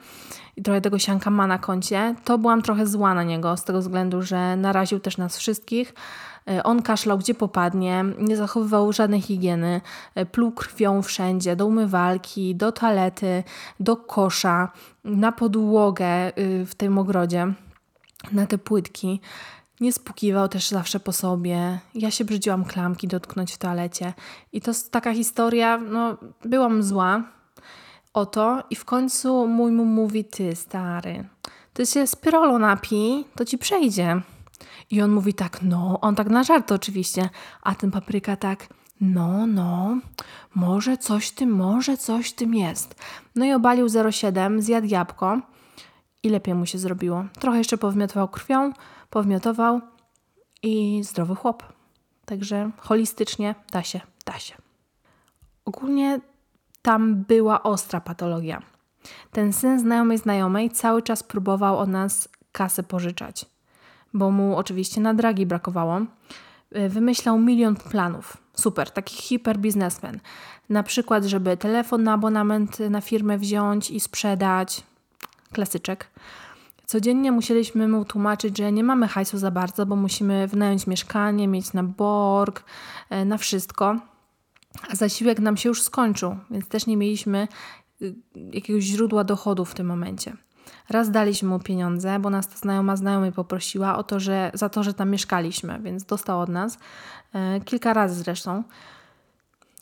i 0.57 0.63
trochę 0.63 0.81
tego 0.81 0.99
sianka 0.99 1.31
ma 1.31 1.47
na 1.47 1.59
koncie, 1.59 2.15
to 2.25 2.39
byłam 2.39 2.63
trochę 2.63 2.87
zła 2.87 3.15
na 3.15 3.23
niego 3.23 3.57
z 3.57 3.65
tego 3.65 3.81
względu, 3.81 4.23
że 4.23 4.57
naraził 4.57 5.01
też 5.01 5.19
nas 5.19 5.39
wszystkich. 5.39 5.95
E, 6.49 6.63
on 6.63 6.83
kaszlał 6.83 7.19
gdzie 7.19 7.35
popadnie, 7.35 8.05
nie 8.19 8.37
zachowywał 8.37 8.93
żadnej 8.93 9.21
higieny, 9.21 9.81
e, 10.15 10.27
pluł 10.27 10.53
krwią 10.53 11.03
wszędzie, 11.03 11.57
do 11.57 11.67
umywalki, 11.67 12.55
do 12.55 12.73
toalety, 12.73 13.45
do 13.81 13.97
kosza, 13.97 14.73
na 15.05 15.33
podłogę 15.33 16.39
y, 16.39 16.67
w 16.67 16.75
tym 16.75 16.99
ogrodzie, 16.99 17.53
na 18.33 18.47
te 18.47 18.59
płytki. 18.59 19.21
Nie 19.81 19.93
spukiwał 19.93 20.49
też 20.49 20.69
zawsze 20.69 21.01
po 21.01 21.13
sobie. 21.13 21.79
Ja 21.95 22.11
się 22.11 22.25
brzydziłam 22.25 22.65
klamki 22.65 23.09
dotknąć 23.09 23.53
w 23.53 23.59
toalecie. 23.59 24.13
I 24.53 24.61
to 24.61 24.73
taka 24.91 25.15
historia, 25.15 25.79
no 25.79 26.17
byłam 26.45 26.83
zła 26.83 27.23
o 28.17 28.27
to 28.27 28.63
i 28.71 28.77
w 28.77 28.85
końcu 28.85 29.47
mój 29.47 29.73
mu 29.73 29.85
mówi, 29.85 30.25
ty 30.25 30.57
stary, 30.57 31.29
ty 31.73 31.87
się 31.87 32.07
spirolo 32.07 32.59
napij, 32.59 33.25
to 33.35 33.45
ci 33.45 33.59
przejdzie. 33.59 34.21
I 34.91 35.03
on 35.03 35.11
mówi 35.11 35.35
tak, 35.35 35.63
no, 35.63 36.01
on 36.01 36.15
tak 36.15 36.29
na 36.29 36.45
żart 36.45 36.73
oczywiście, 36.73 37.29
a 37.63 37.75
ten 37.75 37.91
papryka 37.91 38.37
tak, 38.37 38.69
no, 39.01 39.47
no, 39.47 39.99
może 40.55 40.99
coś 40.99 41.31
tym, 41.31 41.51
może 41.51 41.97
coś 41.97 42.33
tym 42.33 42.55
jest. 42.55 42.95
No 43.35 43.45
i 43.45 43.53
obalił 43.53 43.87
0,7, 43.87 44.61
zjadł 44.61 44.87
jabłko 44.87 45.41
i 46.23 46.29
lepiej 46.29 46.55
mu 46.55 46.67
się 46.67 46.79
zrobiło. 46.79 47.25
Trochę 47.41 47.59
jeszcze 47.59 47.79
powmiotował 47.79 48.29
krwią, 48.29 48.73
powmiotował 49.11 49.81
i 50.63 51.03
zdrowy 51.05 51.35
chłop. 51.35 51.63
Także 52.25 52.71
holistycznie 52.79 53.55
da 53.73 53.83
się, 53.83 54.01
da 54.25 54.39
się. 54.39 54.55
Ogólnie 55.65 56.21
tam 56.87 57.25
była 57.25 57.63
ostra 57.63 58.01
patologia. 58.01 58.63
Ten 59.33 59.53
syn 59.53 59.81
znajomej 59.81 60.19
znajomej 60.19 60.71
cały 60.71 61.03
czas 61.03 61.23
próbował 61.23 61.79
od 61.79 61.89
nas 61.89 62.29
kasę 62.53 62.83
pożyczać, 62.83 63.47
bo 64.15 64.31
mu 64.31 64.57
oczywiście 64.57 65.01
na 65.01 65.15
dragi 65.15 65.47
brakowało. 65.47 66.01
Wymyślał 66.89 67.39
milion 67.39 67.77
planów. 67.77 68.37
Super, 68.55 68.91
taki 68.91 69.17
hiper 69.17 69.59
biznesmen. 69.59 70.21
Na 70.69 70.83
przykład, 70.83 71.25
żeby 71.25 71.57
telefon 71.57 72.03
na 72.03 72.13
abonament 72.13 72.79
na 72.91 73.01
firmę 73.01 73.39
wziąć 73.39 73.91
i 73.91 74.01
sprzedać. 74.01 74.83
Klasyczek 75.53 76.11
Codziennie 76.87 77.33
musieliśmy 77.33 77.89
mu 77.89 78.05
tłumaczyć, 78.05 78.59
że 78.59 78.73
nie 78.73 78.85
mamy 78.85 79.09
hajsu 79.09 79.39
za 79.39 79.51
bardzo, 79.51 79.87
bo 79.87 79.97
musimy 79.97 80.49
wynająć 80.49 80.87
mieszkanie, 80.87 81.49
mieć 81.49 81.73
na 81.73 81.83
borg, 81.83 82.65
e, 83.11 83.25
na 83.25 83.39
wszystko. 83.39 83.97
A 84.91 84.95
zasiłek 84.95 85.41
nam 85.41 85.57
się 85.57 85.69
już 85.69 85.83
skończył, 85.83 86.37
więc 86.51 86.69
też 86.69 86.87
nie 86.87 86.97
mieliśmy 86.97 87.49
y, 88.03 88.15
jakiegoś 88.53 88.85
źródła 88.85 89.25
dochodu 89.25 89.65
w 89.65 89.75
tym 89.75 89.87
momencie. 89.87 90.37
Raz 90.89 91.11
daliśmy 91.11 91.49
mu 91.49 91.59
pieniądze, 91.59 92.19
bo 92.19 92.31
nas 92.31 92.49
ta 92.49 92.57
znajoma 92.57 92.97
znajomej 92.97 93.33
poprosiła 93.33 93.99
o 93.99 94.03
to, 94.03 94.21
że 94.21 94.51
za 94.55 94.69
to, 94.69 94.83
że 94.83 94.95
tam 94.95 95.11
mieszkaliśmy, 95.11 95.81
więc 95.83 96.05
dostał 96.05 96.41
od 96.41 96.49
nas. 96.49 96.79
E, 97.35 97.61
kilka 97.61 97.93
razy 97.93 98.15
zresztą. 98.15 98.65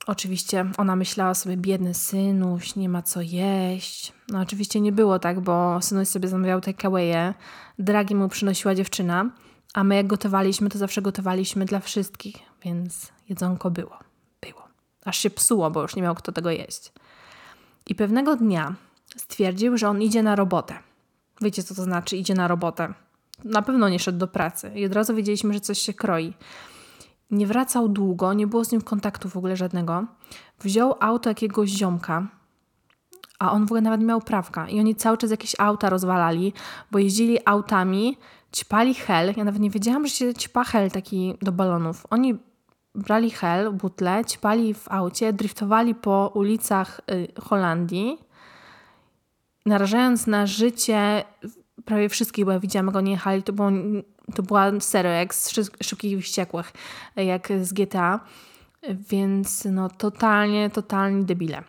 Oczywiście 0.06 0.66
ona 0.78 0.96
myślała 0.96 1.34
sobie, 1.34 1.56
biedny 1.56 1.94
synuś, 1.94 2.76
nie 2.76 2.88
ma 2.88 3.02
co 3.02 3.20
jeść. 3.20 4.12
No 4.28 4.40
oczywiście 4.40 4.80
nie 4.80 4.92
było 4.92 5.18
tak, 5.18 5.40
bo 5.40 5.82
synuś 5.82 6.08
sobie 6.08 6.28
zamawiał 6.28 6.60
takeawaye, 6.60 7.34
dragi 7.78 8.14
mu 8.14 8.28
przynosiła 8.28 8.74
dziewczyna, 8.74 9.30
a 9.74 9.84
my 9.84 9.96
jak 9.96 10.06
gotowaliśmy, 10.06 10.68
to 10.68 10.78
zawsze 10.78 11.02
gotowaliśmy 11.02 11.64
dla 11.64 11.80
wszystkich, 11.80 12.36
więc 12.64 13.12
jedzonko 13.28 13.70
było. 13.70 14.03
Aż 15.04 15.18
się 15.18 15.30
psuło, 15.30 15.70
bo 15.70 15.82
już 15.82 15.96
nie 15.96 16.02
miał 16.02 16.14
kto 16.14 16.32
tego 16.32 16.50
jeść. 16.50 16.92
I 17.86 17.94
pewnego 17.94 18.36
dnia 18.36 18.74
stwierdził, 19.16 19.76
że 19.76 19.88
on 19.88 20.02
idzie 20.02 20.22
na 20.22 20.36
robotę. 20.36 20.78
Wiecie, 21.40 21.62
co 21.62 21.74
to 21.74 21.82
znaczy 21.82 22.16
idzie 22.16 22.34
na 22.34 22.48
robotę? 22.48 22.94
Na 23.44 23.62
pewno 23.62 23.88
nie 23.88 23.98
szedł 23.98 24.18
do 24.18 24.28
pracy 24.28 24.72
i 24.74 24.86
od 24.86 24.92
razu 24.92 25.14
wiedzieliśmy, 25.14 25.54
że 25.54 25.60
coś 25.60 25.78
się 25.78 25.94
kroi. 25.94 26.34
Nie 27.30 27.46
wracał 27.46 27.88
długo, 27.88 28.32
nie 28.32 28.46
było 28.46 28.64
z 28.64 28.72
nim 28.72 28.82
kontaktu 28.82 29.28
w 29.28 29.36
ogóle 29.36 29.56
żadnego. 29.56 30.04
Wziął 30.60 30.96
auto 31.00 31.30
jakiegoś 31.30 31.70
ziomka, 31.70 32.26
a 33.38 33.52
on 33.52 33.62
w 33.62 33.64
ogóle 33.64 33.80
nawet 33.80 34.00
miał 34.00 34.20
prawka. 34.20 34.68
I 34.68 34.80
oni 34.80 34.94
cały 34.94 35.18
czas 35.18 35.30
jakieś 35.30 35.54
auta 35.58 35.90
rozwalali, 35.90 36.52
bo 36.90 36.98
jeździli 36.98 37.38
autami, 37.44 38.16
ćpali 38.56 38.94
hel. 38.94 39.34
Ja 39.36 39.44
nawet 39.44 39.60
nie 39.60 39.70
wiedziałam, 39.70 40.06
że 40.06 40.14
się 40.14 40.34
ćpa 40.34 40.64
hel 40.64 40.90
taki 40.90 41.34
do 41.42 41.52
balonów. 41.52 42.06
Oni 42.10 42.34
brali 42.94 43.30
hel, 43.30 43.72
butle, 43.72 44.24
ćpali 44.24 44.74
w 44.74 44.88
aucie, 44.88 45.32
driftowali 45.32 45.94
po 45.94 46.32
ulicach 46.34 47.00
y, 47.10 47.28
Holandii, 47.40 48.18
narażając 49.66 50.26
na 50.26 50.46
życie 50.46 51.24
prawie 51.84 52.08
wszystkich, 52.08 52.44
bo 52.44 52.52
ja 52.52 52.60
widziałam, 52.60 52.86
jak 52.86 52.96
oni 52.96 53.10
jechali, 53.10 53.42
to 53.42 53.52
było 53.52 53.70
to 54.34 54.42
była 54.42 54.80
serio 54.80 55.12
jak 55.12 55.34
z 55.34 55.54
Szybkich 55.82 56.12
i 56.12 56.22
Wściekłych, 56.22 56.72
jak 57.16 57.48
z 57.62 57.72
GTA, 57.72 58.20
więc 59.10 59.64
no 59.64 59.88
totalnie, 59.88 60.70
totalnie 60.70 61.24
debile. 61.24 61.62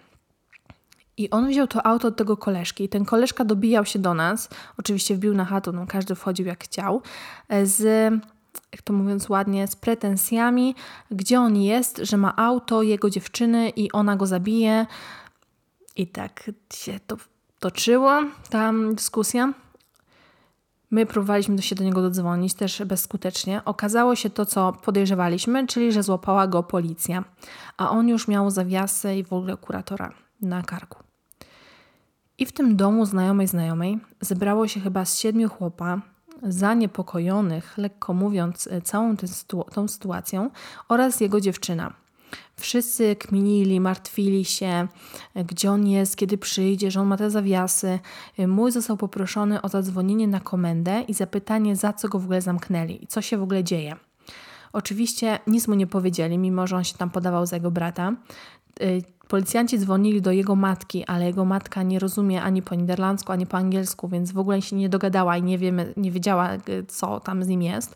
I 1.17 1.29
on 1.29 1.47
wziął 1.47 1.67
to 1.67 1.85
auto 1.85 2.07
od 2.07 2.15
tego 2.15 2.38
koleżki. 2.38 2.83
I 2.83 2.89
ten 2.89 3.05
koleżka 3.05 3.45
dobijał 3.45 3.85
się 3.85 3.99
do 3.99 4.13
nas, 4.13 4.49
oczywiście 4.77 5.15
wbił 5.15 5.33
na 5.33 5.45
chatę, 5.45 5.71
no 5.71 5.85
każdy 5.88 6.15
wchodził 6.15 6.45
jak 6.45 6.63
chciał, 6.63 7.01
z, 7.63 8.13
jak 8.72 8.82
to 8.82 8.94
mówiąc 8.94 9.30
ładnie, 9.30 9.68
z 9.68 9.76
pretensjami, 9.76 10.76
gdzie 11.12 11.39
on 11.39 11.58
jest, 11.58 11.98
że 11.98 12.18
ma 12.18 12.36
auto 12.36 12.84
jego 12.84 13.10
dziewczyny 13.10 13.70
i 13.70 13.91
ona 13.91 14.15
go 14.15 14.26
zabije. 14.26 14.86
I 15.96 16.08
tak 16.08 16.52
się 16.74 17.00
to 17.08 17.18
toczyło, 17.60 18.24
ta 18.50 18.74
dyskusja. 18.94 19.54
My 20.91 21.06
próbowaliśmy 21.06 21.62
się 21.62 21.76
do 21.76 21.84
niego 21.84 22.02
dodzwonić, 22.02 22.54
też 22.54 22.84
bezskutecznie. 22.86 23.62
Okazało 23.65 24.15
się 24.15 24.30
to, 24.30 24.46
co 24.46 24.74
podejrzewaliśmy, 24.74 25.68
czyli 25.68 25.91
że 25.91 26.04
złapała 26.04 26.48
go 26.48 26.63
policja, 26.63 27.24
a 27.78 27.89
on 27.89 28.10
już 28.10 28.28
miał 28.28 28.52
zawiasy 28.52 29.15
i 29.15 29.24
w 29.24 29.34
ogóle 29.34 29.58
kuratora 29.58 30.12
na 30.41 30.63
karku. 30.63 31.04
I 32.38 32.46
w 32.46 32.52
tym 32.52 32.76
domu 32.76 33.06
znajomej 33.06 33.48
znajomej 33.48 34.00
zebrało 34.22 34.68
się 34.68 34.80
chyba 34.80 35.06
z 35.06 35.20
siedmiu 35.20 35.50
chłopa, 35.50 36.02
zaniepokojonych, 36.43 37.78
lekko 37.78 38.13
mówiąc, 38.13 38.69
całą 38.84 39.15
tą 39.74 39.88
sytuacją 39.88 40.50
oraz 40.89 41.21
jego 41.21 41.41
dziewczyna. 41.41 41.93
Wszyscy 42.58 43.15
kminili, 43.15 43.80
martwili 43.80 44.45
się, 44.45 44.88
gdzie 45.36 45.71
on 45.71 45.88
jest, 45.88 46.15
kiedy 46.15 46.38
przyjdzie, 46.38 46.91
że 46.91 47.02
on 47.02 47.08
ma 47.08 47.17
te 47.17 47.30
zawiasy. 47.30 48.00
Mój 48.48 48.71
został 48.71 48.98
poproszony 48.98 49.62
o 49.62 49.69
zadzwonienie 49.69 50.28
na 50.28 50.39
komendę 50.39 51.02
i 51.02 51.13
zapytanie, 51.13 51.76
za 51.76 51.93
co 51.93 52.10
go 52.10 52.19
w 52.19 52.24
ogóle 52.24 52.41
zamknęli 52.41 53.04
i 53.04 53.08
co 53.08 53.21
się 53.21 53.38
w 53.38 53.43
ogóle 53.43 53.63
dzieje. 53.63 53.95
Oczywiście 54.74 55.39
nic 55.48 55.67
mu 55.67 55.74
nie 55.74 55.88
powiedzieli, 55.88 56.38
mimo 56.38 56.67
że 56.67 56.76
on 56.76 56.84
się 56.84 56.98
tam 56.98 57.10
podawał 57.10 57.45
za 57.45 57.56
jego 57.56 57.71
brata. 57.71 58.13
Policjanci 59.27 59.79
dzwonili 59.79 60.21
do 60.21 60.31
jego 60.31 60.55
matki, 60.55 61.05
ale 61.05 61.25
jego 61.25 61.45
matka 61.45 61.83
nie 61.83 61.99
rozumie 61.99 62.43
ani 62.43 62.61
po 62.61 62.75
niderlandzku, 62.75 63.31
ani 63.31 63.45
po 63.45 63.57
angielsku, 63.57 64.07
więc 64.07 64.31
w 64.31 64.38
ogóle 64.38 64.61
się 64.61 64.75
nie 64.75 64.89
dogadała 64.89 65.38
i 65.38 65.43
nie, 65.43 65.57
wiemy, 65.57 65.93
nie 65.97 66.11
wiedziała, 66.11 66.53
y, 66.53 66.85
co 66.88 67.19
tam 67.19 67.43
z 67.43 67.47
nim 67.47 67.61
jest. 67.61 67.95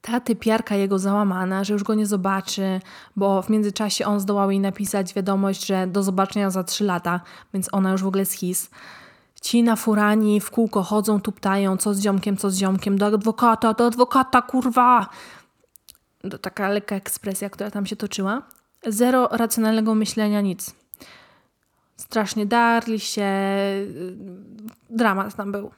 Ta 0.00 0.20
typiarka 0.20 0.76
jego 0.76 0.98
załamana, 0.98 1.64
że 1.64 1.72
już 1.72 1.82
go 1.82 1.94
nie 1.94 2.06
zobaczy, 2.06 2.80
bo 3.16 3.42
w 3.42 3.50
międzyczasie 3.50 4.06
on 4.06 4.20
zdołał 4.20 4.50
jej 4.50 4.60
napisać 4.60 5.14
wiadomość, 5.14 5.66
że 5.66 5.86
do 5.86 6.02
zobaczenia 6.02 6.50
za 6.50 6.64
trzy 6.64 6.84
lata, 6.84 7.20
więc 7.54 7.68
ona 7.72 7.92
już 7.92 8.02
w 8.02 8.06
ogóle 8.06 8.24
schis. 8.24 8.70
Ci 9.42 9.62
na 9.62 9.76
furani 9.76 10.40
w 10.40 10.50
kółko 10.50 10.82
chodzą, 10.82 11.20
tuptają, 11.20 11.76
co 11.76 11.94
z 11.94 12.00
ziomkiem, 12.00 12.36
co 12.36 12.50
z 12.50 12.56
ziomkiem, 12.56 12.98
do 12.98 13.06
adwokata, 13.06 13.74
do 13.74 13.86
adwokata, 13.86 14.42
kurwa! 14.42 15.06
To 16.30 16.38
taka 16.38 16.68
lekka 16.68 16.96
ekspresja, 16.96 17.50
która 17.50 17.70
tam 17.70 17.86
się 17.86 17.96
toczyła. 17.96 18.42
Zero 18.86 19.28
racjonalnego 19.28 19.94
myślenia, 19.94 20.40
nic. 20.40 20.74
Strasznie 21.96 22.46
darli 22.46 23.00
się, 23.00 23.30
dramat 24.90 25.34
tam 25.34 25.52
był. 25.52 25.70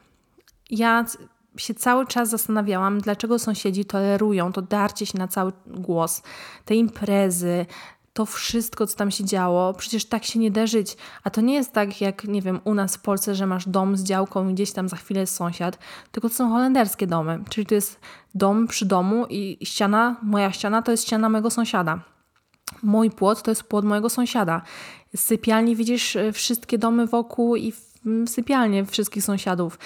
Ja 0.71 1.05
się 1.57 1.75
cały 1.75 2.07
czas 2.07 2.29
zastanawiałam, 2.29 3.01
dlaczego 3.01 3.39
sąsiedzi 3.39 3.85
tolerują 3.85 4.53
to 4.53 4.63
darcie 4.63 5.07
się 5.07 5.19
na 5.19 5.29
cały 5.29 5.53
głos, 5.67 6.23
te 6.65 6.75
imprezy, 6.75 7.67
to 8.13 8.27
wszystko, 8.27 8.87
co 8.87 8.97
tam 8.97 9.11
się 9.11 9.25
działo, 9.25 9.75
przecież 9.75 10.05
tak 10.05 10.25
się 10.25 10.39
nie 10.39 10.51
da 10.51 10.67
żyć. 10.67 10.97
A 11.25 11.31
to 11.31 11.41
nie 11.41 11.55
jest 11.55 11.73
tak, 11.73 12.01
jak 12.01 12.25
nie 12.25 12.43
wiem, 12.43 12.61
u 12.65 12.75
nas 12.75 12.97
w 12.97 13.01
Polsce, 13.01 13.35
że 13.35 13.47
masz 13.47 13.69
dom 13.69 13.97
z 13.97 14.03
działką 14.03 14.49
i 14.49 14.55
gdzieś 14.55 14.73
tam 14.73 14.89
za 14.89 14.97
chwilę 14.97 15.21
jest 15.21 15.37
sąsiad, 15.37 15.79
tylko 16.13 16.29
to 16.29 16.35
są 16.35 16.51
holenderskie 16.51 17.07
domy. 17.07 17.45
Czyli 17.51 17.67
to 17.67 17.75
jest 17.75 18.01
dom 18.35 18.67
przy 18.67 18.87
domu 18.87 19.27
i 19.27 19.67
ściana, 19.67 20.17
moja 20.23 20.53
ściana 20.53 20.83
to 20.83 20.91
jest 20.91 21.05
ściana 21.05 21.29
mojego 21.29 21.51
sąsiada. 21.51 22.14
Mój 22.85 23.11
płot 23.11 23.43
to 23.43 23.51
jest 23.51 23.63
płot 23.63 23.85
mojego 23.85 24.09
sąsiada. 24.09 24.63
Z 25.17 25.21
sypialni 25.21 25.77
widzisz 25.77 26.17
e, 26.17 26.33
wszystkie 26.33 26.79
domy 26.79 27.07
wokół 27.07 27.57
i 27.57 27.73
sypialnie 28.27 28.85
wszystkich 28.85 29.25
sąsiadów. 29.25 29.79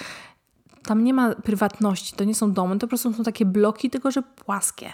Tam 0.83 1.03
nie 1.03 1.13
ma 1.13 1.35
prywatności, 1.35 2.15
to 2.15 2.23
nie 2.23 2.35
są 2.35 2.53
domy, 2.53 2.75
to 2.75 2.79
po 2.79 2.87
prostu 2.87 3.13
są 3.13 3.23
takie 3.23 3.45
bloki, 3.45 3.89
tylko 3.89 4.11
że 4.11 4.21
płaskie. 4.21 4.93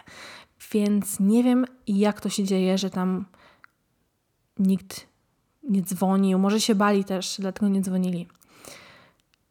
Więc 0.71 1.19
nie 1.19 1.43
wiem, 1.43 1.65
jak 1.87 2.21
to 2.21 2.29
się 2.29 2.43
dzieje, 2.43 2.77
że 2.77 2.89
tam 2.89 3.25
nikt 4.59 5.07
nie 5.63 5.81
dzwonił. 5.81 6.39
Może 6.39 6.61
się 6.61 6.75
bali 6.75 7.05
też, 7.05 7.35
dlatego 7.39 7.67
nie 7.67 7.81
dzwonili. 7.81 8.27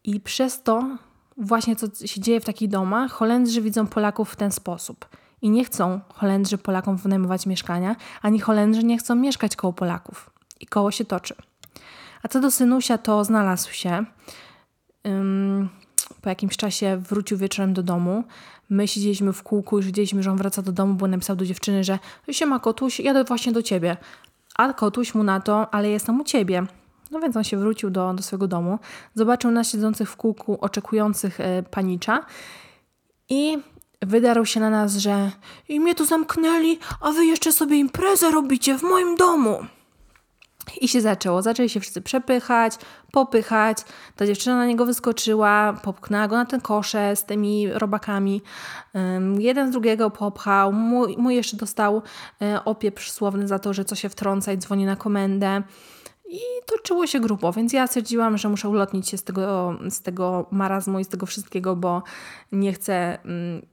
I 0.03 0.19
przez 0.19 0.63
to, 0.63 0.97
właśnie 1.37 1.75
co 1.75 2.07
się 2.07 2.21
dzieje 2.21 2.39
w 2.39 2.45
takich 2.45 2.69
domach, 2.69 3.11
Holendrzy 3.11 3.61
widzą 3.61 3.87
Polaków 3.87 4.31
w 4.31 4.35
ten 4.35 4.51
sposób. 4.51 5.05
I 5.45 5.49
nie 5.49 5.65
chcą 5.65 5.99
Holendrzy 6.13 6.57
Polakom 6.57 6.97
wynajmować 6.97 7.45
mieszkania, 7.45 7.95
ani 8.21 8.39
Holendrzy 8.39 8.83
nie 8.83 8.97
chcą 8.97 9.15
mieszkać 9.15 9.55
koło 9.55 9.73
Polaków. 9.73 10.29
I 10.59 10.65
koło 10.65 10.91
się 10.91 11.05
toczy. 11.05 11.35
A 12.23 12.27
co 12.27 12.39
do 12.39 12.51
synusia, 12.51 12.97
to 12.97 13.23
znalazł 13.23 13.71
się. 13.71 14.05
Po 16.21 16.29
jakimś 16.29 16.57
czasie 16.57 16.97
wrócił 16.97 17.37
wieczorem 17.37 17.73
do 17.73 17.83
domu. 17.83 18.23
My 18.69 18.87
siedzieliśmy 18.87 19.33
w 19.33 19.43
kółku 19.43 19.79
i 19.79 19.83
widzieliśmy, 19.83 20.23
że 20.23 20.31
on 20.31 20.37
wraca 20.37 20.61
do 20.61 20.71
domu, 20.71 20.93
bo 20.93 21.07
napisał 21.07 21.35
do 21.35 21.45
dziewczyny, 21.45 21.83
że 21.83 21.99
siema 22.31 22.59
kotuś, 22.59 22.99
jadę 22.99 23.23
właśnie 23.23 23.51
do 23.51 23.61
ciebie. 23.61 23.97
A 24.55 24.73
kotuś 24.73 25.15
mu 25.15 25.23
na 25.23 25.39
to, 25.39 25.73
ale 25.73 25.89
jestem 25.89 26.21
u 26.21 26.23
ciebie. 26.23 26.63
No 27.11 27.19
więc 27.19 27.37
on 27.37 27.43
się 27.43 27.57
wrócił 27.57 27.89
do, 27.89 28.13
do 28.13 28.23
swojego 28.23 28.47
domu, 28.47 28.79
zobaczył 29.15 29.51
nas 29.51 29.71
siedzących 29.71 30.09
w 30.09 30.15
kółku, 30.15 30.57
oczekujących 30.61 31.39
e, 31.39 31.63
panicza 31.63 32.25
i 33.29 33.57
wydarł 34.05 34.45
się 34.45 34.59
na 34.59 34.69
nas, 34.69 34.95
że 34.95 35.31
i 35.69 35.79
mnie 35.79 35.95
tu 35.95 36.05
zamknęli, 36.05 36.79
a 37.01 37.11
wy 37.11 37.25
jeszcze 37.25 37.51
sobie 37.51 37.77
imprezę 37.77 38.31
robicie 38.31 38.77
w 38.77 38.83
moim 38.83 39.15
domu. 39.15 39.65
I 40.81 40.87
się 40.87 41.01
zaczęło. 41.01 41.41
Zaczęli 41.41 41.69
się 41.69 41.79
wszyscy 41.79 42.01
przepychać, 42.01 42.73
popychać. 43.11 43.77
Ta 44.15 44.25
dziewczyna 44.25 44.55
na 44.55 44.65
niego 44.65 44.85
wyskoczyła, 44.85 45.73
popchnęła 45.83 46.27
go 46.27 46.35
na 46.35 46.45
ten 46.45 46.61
kosze 46.61 47.15
z 47.15 47.25
tymi 47.25 47.73
robakami. 47.73 48.41
Um, 48.93 49.41
jeden 49.41 49.69
z 49.69 49.71
drugiego 49.71 50.09
popchał. 50.09 50.73
Mój, 50.73 51.15
mój 51.17 51.35
jeszcze 51.35 51.57
dostał 51.57 52.01
e, 52.41 52.65
opieprz 52.65 53.11
słowny 53.11 53.47
za 53.47 53.59
to, 53.59 53.73
że 53.73 53.85
co 53.85 53.95
się 53.95 54.09
wtrąca 54.09 54.53
i 54.53 54.57
dzwoni 54.57 54.85
na 54.85 54.95
komendę. 54.95 55.63
I 56.29 56.39
toczyło 56.65 57.07
się 57.07 57.19
grubo, 57.19 57.53
więc 57.53 57.73
ja 57.73 57.87
stwierdziłam, 57.87 58.37
że 58.37 58.49
muszę 58.49 58.69
ulotnić 58.69 59.09
się 59.09 59.17
z 59.17 59.23
tego, 59.23 59.77
z 59.89 60.01
tego 60.01 60.45
marazmu 60.51 60.99
i 60.99 61.03
z 61.05 61.07
tego 61.07 61.25
wszystkiego, 61.25 61.75
bo 61.75 62.03
nie 62.51 62.73
chcę 62.73 63.17
mm, 63.23 63.65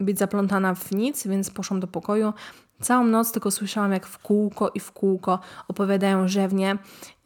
być 0.00 0.18
zaplątana 0.18 0.74
w 0.74 0.92
nic, 0.92 1.26
więc 1.26 1.50
poszłam 1.50 1.80
do 1.80 1.86
pokoju. 1.86 2.32
Całą 2.80 3.04
noc 3.04 3.32
tylko 3.32 3.50
słyszałam, 3.50 3.92
jak 3.92 4.06
w 4.06 4.18
kółko 4.18 4.70
i 4.74 4.80
w 4.80 4.92
kółko 4.92 5.38
opowiadają 5.68 6.28
rzewnie 6.28 6.78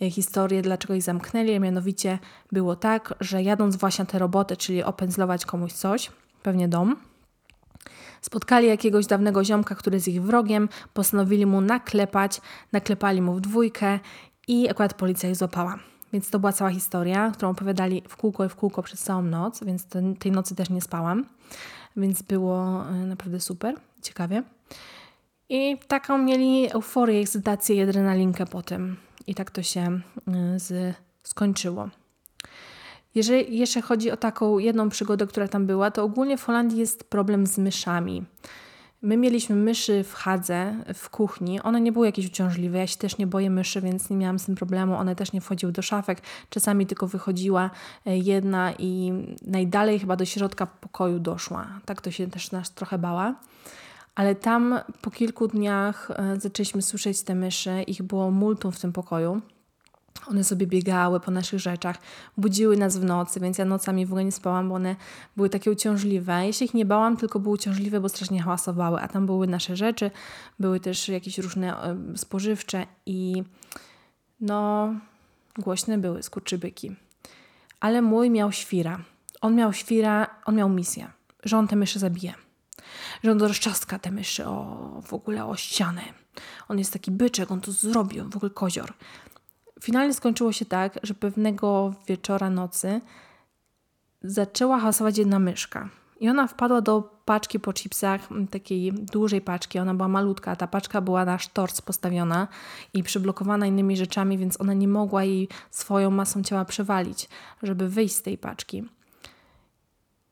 e, 0.02 0.10
historię, 0.10 0.62
dlaczego 0.62 0.94
ich 0.94 1.02
zamknęli. 1.02 1.60
Mianowicie 1.60 2.18
było 2.52 2.76
tak, 2.76 3.14
że 3.20 3.42
jadąc 3.42 3.76
właśnie 3.76 4.02
na 4.02 4.10
te 4.10 4.18
roboty, 4.18 4.56
czyli 4.56 4.82
opędzlować 4.82 5.46
komuś 5.46 5.72
coś, 5.72 6.10
pewnie 6.42 6.68
dom, 6.68 6.96
spotkali 8.20 8.68
jakiegoś 8.68 9.06
dawnego 9.06 9.44
ziomka, 9.44 9.74
który 9.74 9.96
jest 9.96 10.08
ich 10.08 10.22
wrogiem, 10.22 10.68
postanowili 10.94 11.46
mu 11.46 11.60
naklepać, 11.60 12.40
naklepali 12.72 13.22
mu 13.22 13.34
w 13.34 13.40
dwójkę 13.40 13.98
i 14.48 14.70
akurat 14.70 14.94
policja 14.94 15.30
ich 15.30 15.36
złapała. 15.36 15.78
Więc 16.12 16.30
to 16.30 16.38
była 16.38 16.52
cała 16.52 16.70
historia, 16.70 17.30
którą 17.34 17.50
opowiadali 17.50 18.02
w 18.08 18.16
kółko 18.16 18.44
i 18.44 18.48
w 18.48 18.56
kółko 18.56 18.82
przez 18.82 19.00
całą 19.00 19.22
noc, 19.22 19.64
więc 19.64 19.86
tej 20.18 20.32
nocy 20.32 20.54
też 20.54 20.70
nie 20.70 20.80
spałam, 20.80 21.26
więc 21.96 22.22
było 22.22 22.84
e, 22.88 22.92
naprawdę 22.92 23.40
super, 23.40 23.74
ciekawie. 24.02 24.42
I 25.48 25.78
taką 25.88 26.18
mieli 26.18 26.72
euforię, 26.72 27.20
ekscytację 27.20 27.76
i 27.76 27.80
adrenalinkę 27.80 28.46
po 28.46 28.62
tym. 28.62 28.96
I 29.26 29.34
tak 29.34 29.50
to 29.50 29.62
się 29.62 30.00
y, 30.28 30.58
z, 30.58 30.94
skończyło. 31.22 31.88
Jeżeli 33.14 33.58
jeszcze 33.58 33.82
chodzi 33.82 34.10
o 34.10 34.16
taką 34.16 34.58
jedną 34.58 34.88
przygodę, 34.88 35.26
która 35.26 35.48
tam 35.48 35.66
była, 35.66 35.90
to 35.90 36.04
ogólnie 36.04 36.38
w 36.38 36.44
Holandii 36.44 36.78
jest 36.78 37.04
problem 37.04 37.46
z 37.46 37.58
myszami. 37.58 38.24
My 39.04 39.16
mieliśmy 39.16 39.56
myszy 39.56 40.04
w 40.04 40.14
chadze, 40.14 40.74
w 40.94 41.10
kuchni. 41.10 41.60
One 41.60 41.80
nie 41.80 41.92
były 41.92 42.06
jakieś 42.06 42.26
uciążliwe. 42.26 42.78
Ja 42.78 42.86
się 42.86 42.96
też 42.96 43.18
nie 43.18 43.26
boję 43.26 43.50
myszy, 43.50 43.80
więc 43.80 44.10
nie 44.10 44.16
miałam 44.16 44.38
z 44.38 44.46
tym 44.46 44.54
problemu. 44.54 44.94
One 44.94 45.16
też 45.16 45.32
nie 45.32 45.40
wchodziły 45.40 45.72
do 45.72 45.82
szafek. 45.82 46.22
Czasami 46.50 46.86
tylko 46.86 47.06
wychodziła 47.06 47.70
e, 48.06 48.18
jedna 48.18 48.72
i 48.78 49.12
najdalej 49.46 49.98
chyba 49.98 50.16
do 50.16 50.24
środka 50.24 50.66
pokoju 50.66 51.18
doszła. 51.18 51.66
Tak 51.84 52.00
to 52.00 52.10
się 52.10 52.26
też 52.26 52.50
nas 52.50 52.74
trochę 52.74 52.98
bała. 52.98 53.34
Ale 54.14 54.34
tam 54.34 54.80
po 55.00 55.10
kilku 55.10 55.48
dniach 55.48 56.10
e, 56.10 56.40
zaczęliśmy 56.40 56.82
słyszeć 56.82 57.22
te 57.22 57.34
myszy. 57.34 57.82
Ich 57.82 58.02
było 58.02 58.30
multum 58.30 58.72
w 58.72 58.80
tym 58.80 58.92
pokoju. 58.92 59.40
One 60.26 60.44
sobie 60.44 60.66
biegały 60.66 61.20
po 61.20 61.30
naszych 61.30 61.60
rzeczach, 61.60 61.96
budziły 62.36 62.76
nas 62.76 62.96
w 62.96 63.04
nocy, 63.04 63.40
więc 63.40 63.58
ja 63.58 63.64
nocami 63.64 64.06
w 64.06 64.08
ogóle 64.08 64.24
nie 64.24 64.32
spałam, 64.32 64.68
bo 64.68 64.74
one 64.74 64.96
były 65.36 65.50
takie 65.50 65.70
uciążliwe. 65.70 66.46
Jeśli 66.46 66.66
ich 66.66 66.74
nie 66.74 66.84
bałam, 66.84 67.16
tylko 67.16 67.40
były 67.40 67.54
uciążliwe, 67.54 68.00
bo 68.00 68.08
strasznie 68.08 68.42
hałasowały, 68.42 69.00
a 69.00 69.08
tam 69.08 69.26
były 69.26 69.46
nasze 69.46 69.76
rzeczy, 69.76 70.10
były 70.58 70.80
też 70.80 71.08
jakieś 71.08 71.38
różne 71.38 71.82
e, 71.82 71.96
spożywcze 72.16 72.86
i 73.06 73.42
no 74.40 74.88
głośne 75.58 75.98
były 75.98 76.22
skurczybyki. 76.22 76.96
Ale 77.80 78.02
mój 78.02 78.30
miał 78.30 78.52
świra. 78.52 79.00
On 79.40 79.54
miał 79.54 79.72
świra, 79.72 80.26
on 80.44 80.54
miał 80.54 80.68
misję, 80.68 81.10
że 81.44 81.58
on 81.58 81.68
te 81.68 81.76
myszy 81.76 81.98
zabije 81.98 82.34
że 83.22 83.32
on 83.32 83.42
rozczaska 83.42 83.98
te 83.98 84.10
myszy 84.10 84.46
o, 84.46 85.02
w 85.06 85.14
ogóle 85.14 85.44
o 85.44 85.56
ścianę. 85.56 86.02
On 86.68 86.78
jest 86.78 86.92
taki 86.92 87.10
byczek, 87.10 87.50
on 87.50 87.60
to 87.60 87.72
zrobił, 87.72 88.30
w 88.30 88.36
ogóle 88.36 88.50
kozior. 88.50 88.92
Finalnie 89.84 90.14
skończyło 90.14 90.52
się 90.52 90.64
tak, 90.64 90.98
że 91.02 91.14
pewnego 91.14 91.94
wieczora 92.06 92.50
nocy 92.50 93.00
zaczęła 94.22 94.80
hasować 94.80 95.18
jedna 95.18 95.38
myszka. 95.38 95.88
I 96.20 96.28
ona 96.28 96.46
wpadła 96.46 96.80
do 96.80 97.02
paczki 97.24 97.60
po 97.60 97.72
chipsach, 97.72 98.28
takiej 98.50 98.92
dużej 98.92 99.40
paczki. 99.40 99.78
Ona 99.78 99.94
była 99.94 100.08
malutka, 100.08 100.56
ta 100.56 100.66
paczka 100.66 101.00
była 101.00 101.24
na 101.24 101.38
sztorc 101.38 101.80
postawiona 101.80 102.48
i 102.94 103.02
przyblokowana 103.02 103.66
innymi 103.66 103.96
rzeczami, 103.96 104.38
więc 104.38 104.60
ona 104.60 104.74
nie 104.74 104.88
mogła 104.88 105.24
jej 105.24 105.48
swoją 105.70 106.10
masą 106.10 106.42
ciała 106.42 106.64
przewalić, 106.64 107.28
żeby 107.62 107.88
wyjść 107.88 108.14
z 108.14 108.22
tej 108.22 108.38
paczki. 108.38 108.84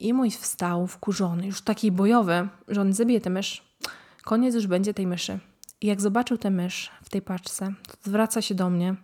I 0.00 0.12
mój 0.12 0.30
wstał 0.30 0.86
wkurzony, 0.86 1.46
już 1.46 1.62
taki 1.62 1.92
bojowy, 1.92 2.48
że 2.68 2.80
on 2.80 2.92
zabije 2.92 3.20
tę 3.20 3.30
mysz. 3.30 3.62
Koniec 4.22 4.54
już 4.54 4.66
będzie 4.66 4.94
tej 4.94 5.06
myszy. 5.06 5.38
I 5.80 5.86
jak 5.86 6.00
zobaczył 6.00 6.38
tę 6.38 6.50
mysz 6.50 6.90
w 7.02 7.08
tej 7.08 7.22
paczce, 7.22 7.74
to 7.88 8.10
zwraca 8.10 8.42
się 8.42 8.54
do 8.54 8.70
mnie. 8.70 8.94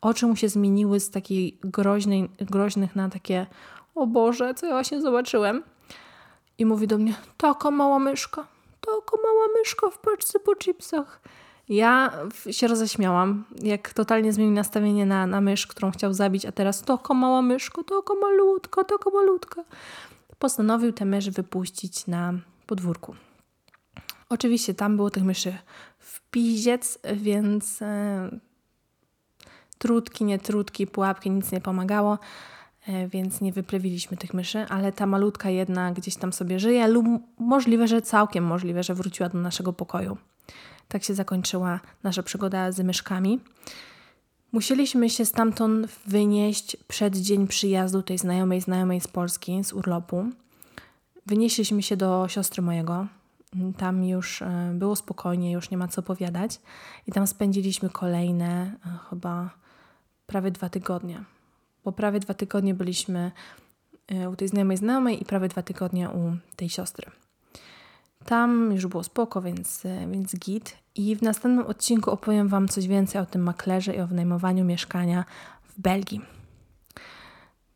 Oczy 0.00 0.26
mu 0.26 0.36
się 0.36 0.48
zmieniły 0.48 1.00
z 1.00 1.10
takiej 1.10 1.58
groźnej, 1.64 2.30
groźnych 2.40 2.96
na 2.96 3.08
takie 3.08 3.46
o 3.94 4.06
Boże, 4.06 4.54
co 4.54 4.66
ja 4.66 4.72
właśnie 4.72 5.00
zobaczyłem. 5.00 5.62
I 6.58 6.66
mówi 6.66 6.86
do 6.86 6.98
mnie, 6.98 7.14
taka 7.36 7.70
mała 7.70 7.98
myszka, 7.98 8.46
taka 8.80 9.22
mała 9.22 9.46
myszka 9.58 9.90
w 9.90 9.98
paczce 9.98 10.40
po 10.40 10.56
chipsach. 10.56 11.20
Ja 11.68 12.12
się 12.50 12.68
roześmiałam, 12.68 13.44
jak 13.62 13.92
totalnie 13.92 14.32
zmienił 14.32 14.54
nastawienie 14.54 15.06
na, 15.06 15.26
na 15.26 15.40
mysz, 15.40 15.66
którą 15.66 15.90
chciał 15.90 16.12
zabić, 16.12 16.46
a 16.46 16.52
teraz 16.52 16.82
to 16.82 17.14
mała 17.14 17.42
myszko, 17.42 17.84
to 17.84 18.02
malutko, 18.22 18.84
to 18.84 19.10
malutko. 19.10 19.64
Postanowił 20.38 20.92
tę 20.92 21.04
mysz 21.04 21.30
wypuścić 21.30 22.06
na 22.06 22.34
podwórku. 22.66 23.14
Oczywiście 24.28 24.74
tam 24.74 24.96
było 24.96 25.10
tych 25.10 25.24
myszy 25.24 25.58
w 25.98 26.20
piździec, 26.30 26.98
więc 27.14 27.82
e, 27.82 28.30
trutki, 29.78 30.24
nie 30.24 30.38
trutki, 30.38 30.86
pułapki, 30.86 31.30
nic 31.30 31.52
nie 31.52 31.60
pomagało, 31.60 32.18
e, 32.88 33.08
więc 33.08 33.40
nie 33.40 33.52
wyplewiliśmy 33.52 34.16
tych 34.16 34.34
myszy, 34.34 34.66
ale 34.68 34.92
ta 34.92 35.06
malutka 35.06 35.50
jedna 35.50 35.92
gdzieś 35.92 36.16
tam 36.16 36.32
sobie 36.32 36.60
żyje 36.60 36.88
lub 36.88 37.06
możliwe, 37.38 37.88
że 37.88 38.02
całkiem 38.02 38.44
możliwe, 38.44 38.82
że 38.82 38.94
wróciła 38.94 39.28
do 39.28 39.38
naszego 39.38 39.72
pokoju. 39.72 40.16
Tak 40.88 41.04
się 41.04 41.14
zakończyła 41.14 41.80
nasza 42.02 42.22
przygoda 42.22 42.72
z 42.72 42.80
myszkami. 42.80 43.40
Musieliśmy 44.52 45.10
się 45.10 45.24
stamtąd 45.24 45.86
wynieść 46.06 46.76
przed 46.88 47.16
dzień 47.16 47.46
przyjazdu 47.46 48.02
tej 48.02 48.18
znajomej 48.18 48.60
znajomej 48.60 49.00
z 49.00 49.08
Polski, 49.08 49.64
z 49.64 49.72
urlopu. 49.72 50.26
Wynieśliśmy 51.26 51.82
się 51.82 51.96
do 51.96 52.28
siostry 52.28 52.62
mojego. 52.62 53.06
Tam 53.76 54.04
już 54.04 54.42
e, 54.42 54.72
było 54.74 54.96
spokojnie, 54.96 55.52
już 55.52 55.70
nie 55.70 55.76
ma 55.76 55.88
co 55.88 56.00
opowiadać. 56.00 56.60
I 57.06 57.12
tam 57.12 57.26
spędziliśmy 57.26 57.90
kolejne 57.90 58.76
e, 58.86 58.98
chyba 59.10 59.50
prawie 60.26 60.50
dwa 60.50 60.68
tygodnie. 60.68 61.24
Bo 61.84 61.92
prawie 61.92 62.20
dwa 62.20 62.34
tygodnie 62.34 62.74
byliśmy 62.74 63.32
e, 64.08 64.30
u 64.30 64.36
tej 64.36 64.48
znajomej 64.48 64.76
znajomej 64.76 65.22
i 65.22 65.24
prawie 65.24 65.48
dwa 65.48 65.62
tygodnie 65.62 66.10
u 66.10 66.36
tej 66.56 66.68
siostry. 66.68 67.10
Tam 68.24 68.72
już 68.72 68.86
było 68.86 69.02
spoko, 69.02 69.42
więc, 69.42 69.82
więc 70.10 70.36
git. 70.36 70.76
I 70.94 71.16
w 71.16 71.22
następnym 71.22 71.66
odcinku 71.66 72.10
opowiem 72.10 72.48
Wam 72.48 72.68
coś 72.68 72.86
więcej 72.86 73.20
o 73.20 73.26
tym 73.26 73.42
maklerze 73.42 73.94
i 73.94 74.00
o 74.00 74.06
wynajmowaniu 74.06 74.64
mieszkania 74.64 75.24
w 75.62 75.80
Belgii. 75.80 76.20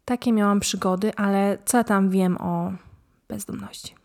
Takie 0.04 0.32
miałam 0.32 0.60
przygody, 0.60 1.14
ale 1.16 1.58
co 1.64 1.84
tam 1.84 2.10
wiem 2.10 2.36
o 2.40 2.72
bezdomności? 3.28 3.99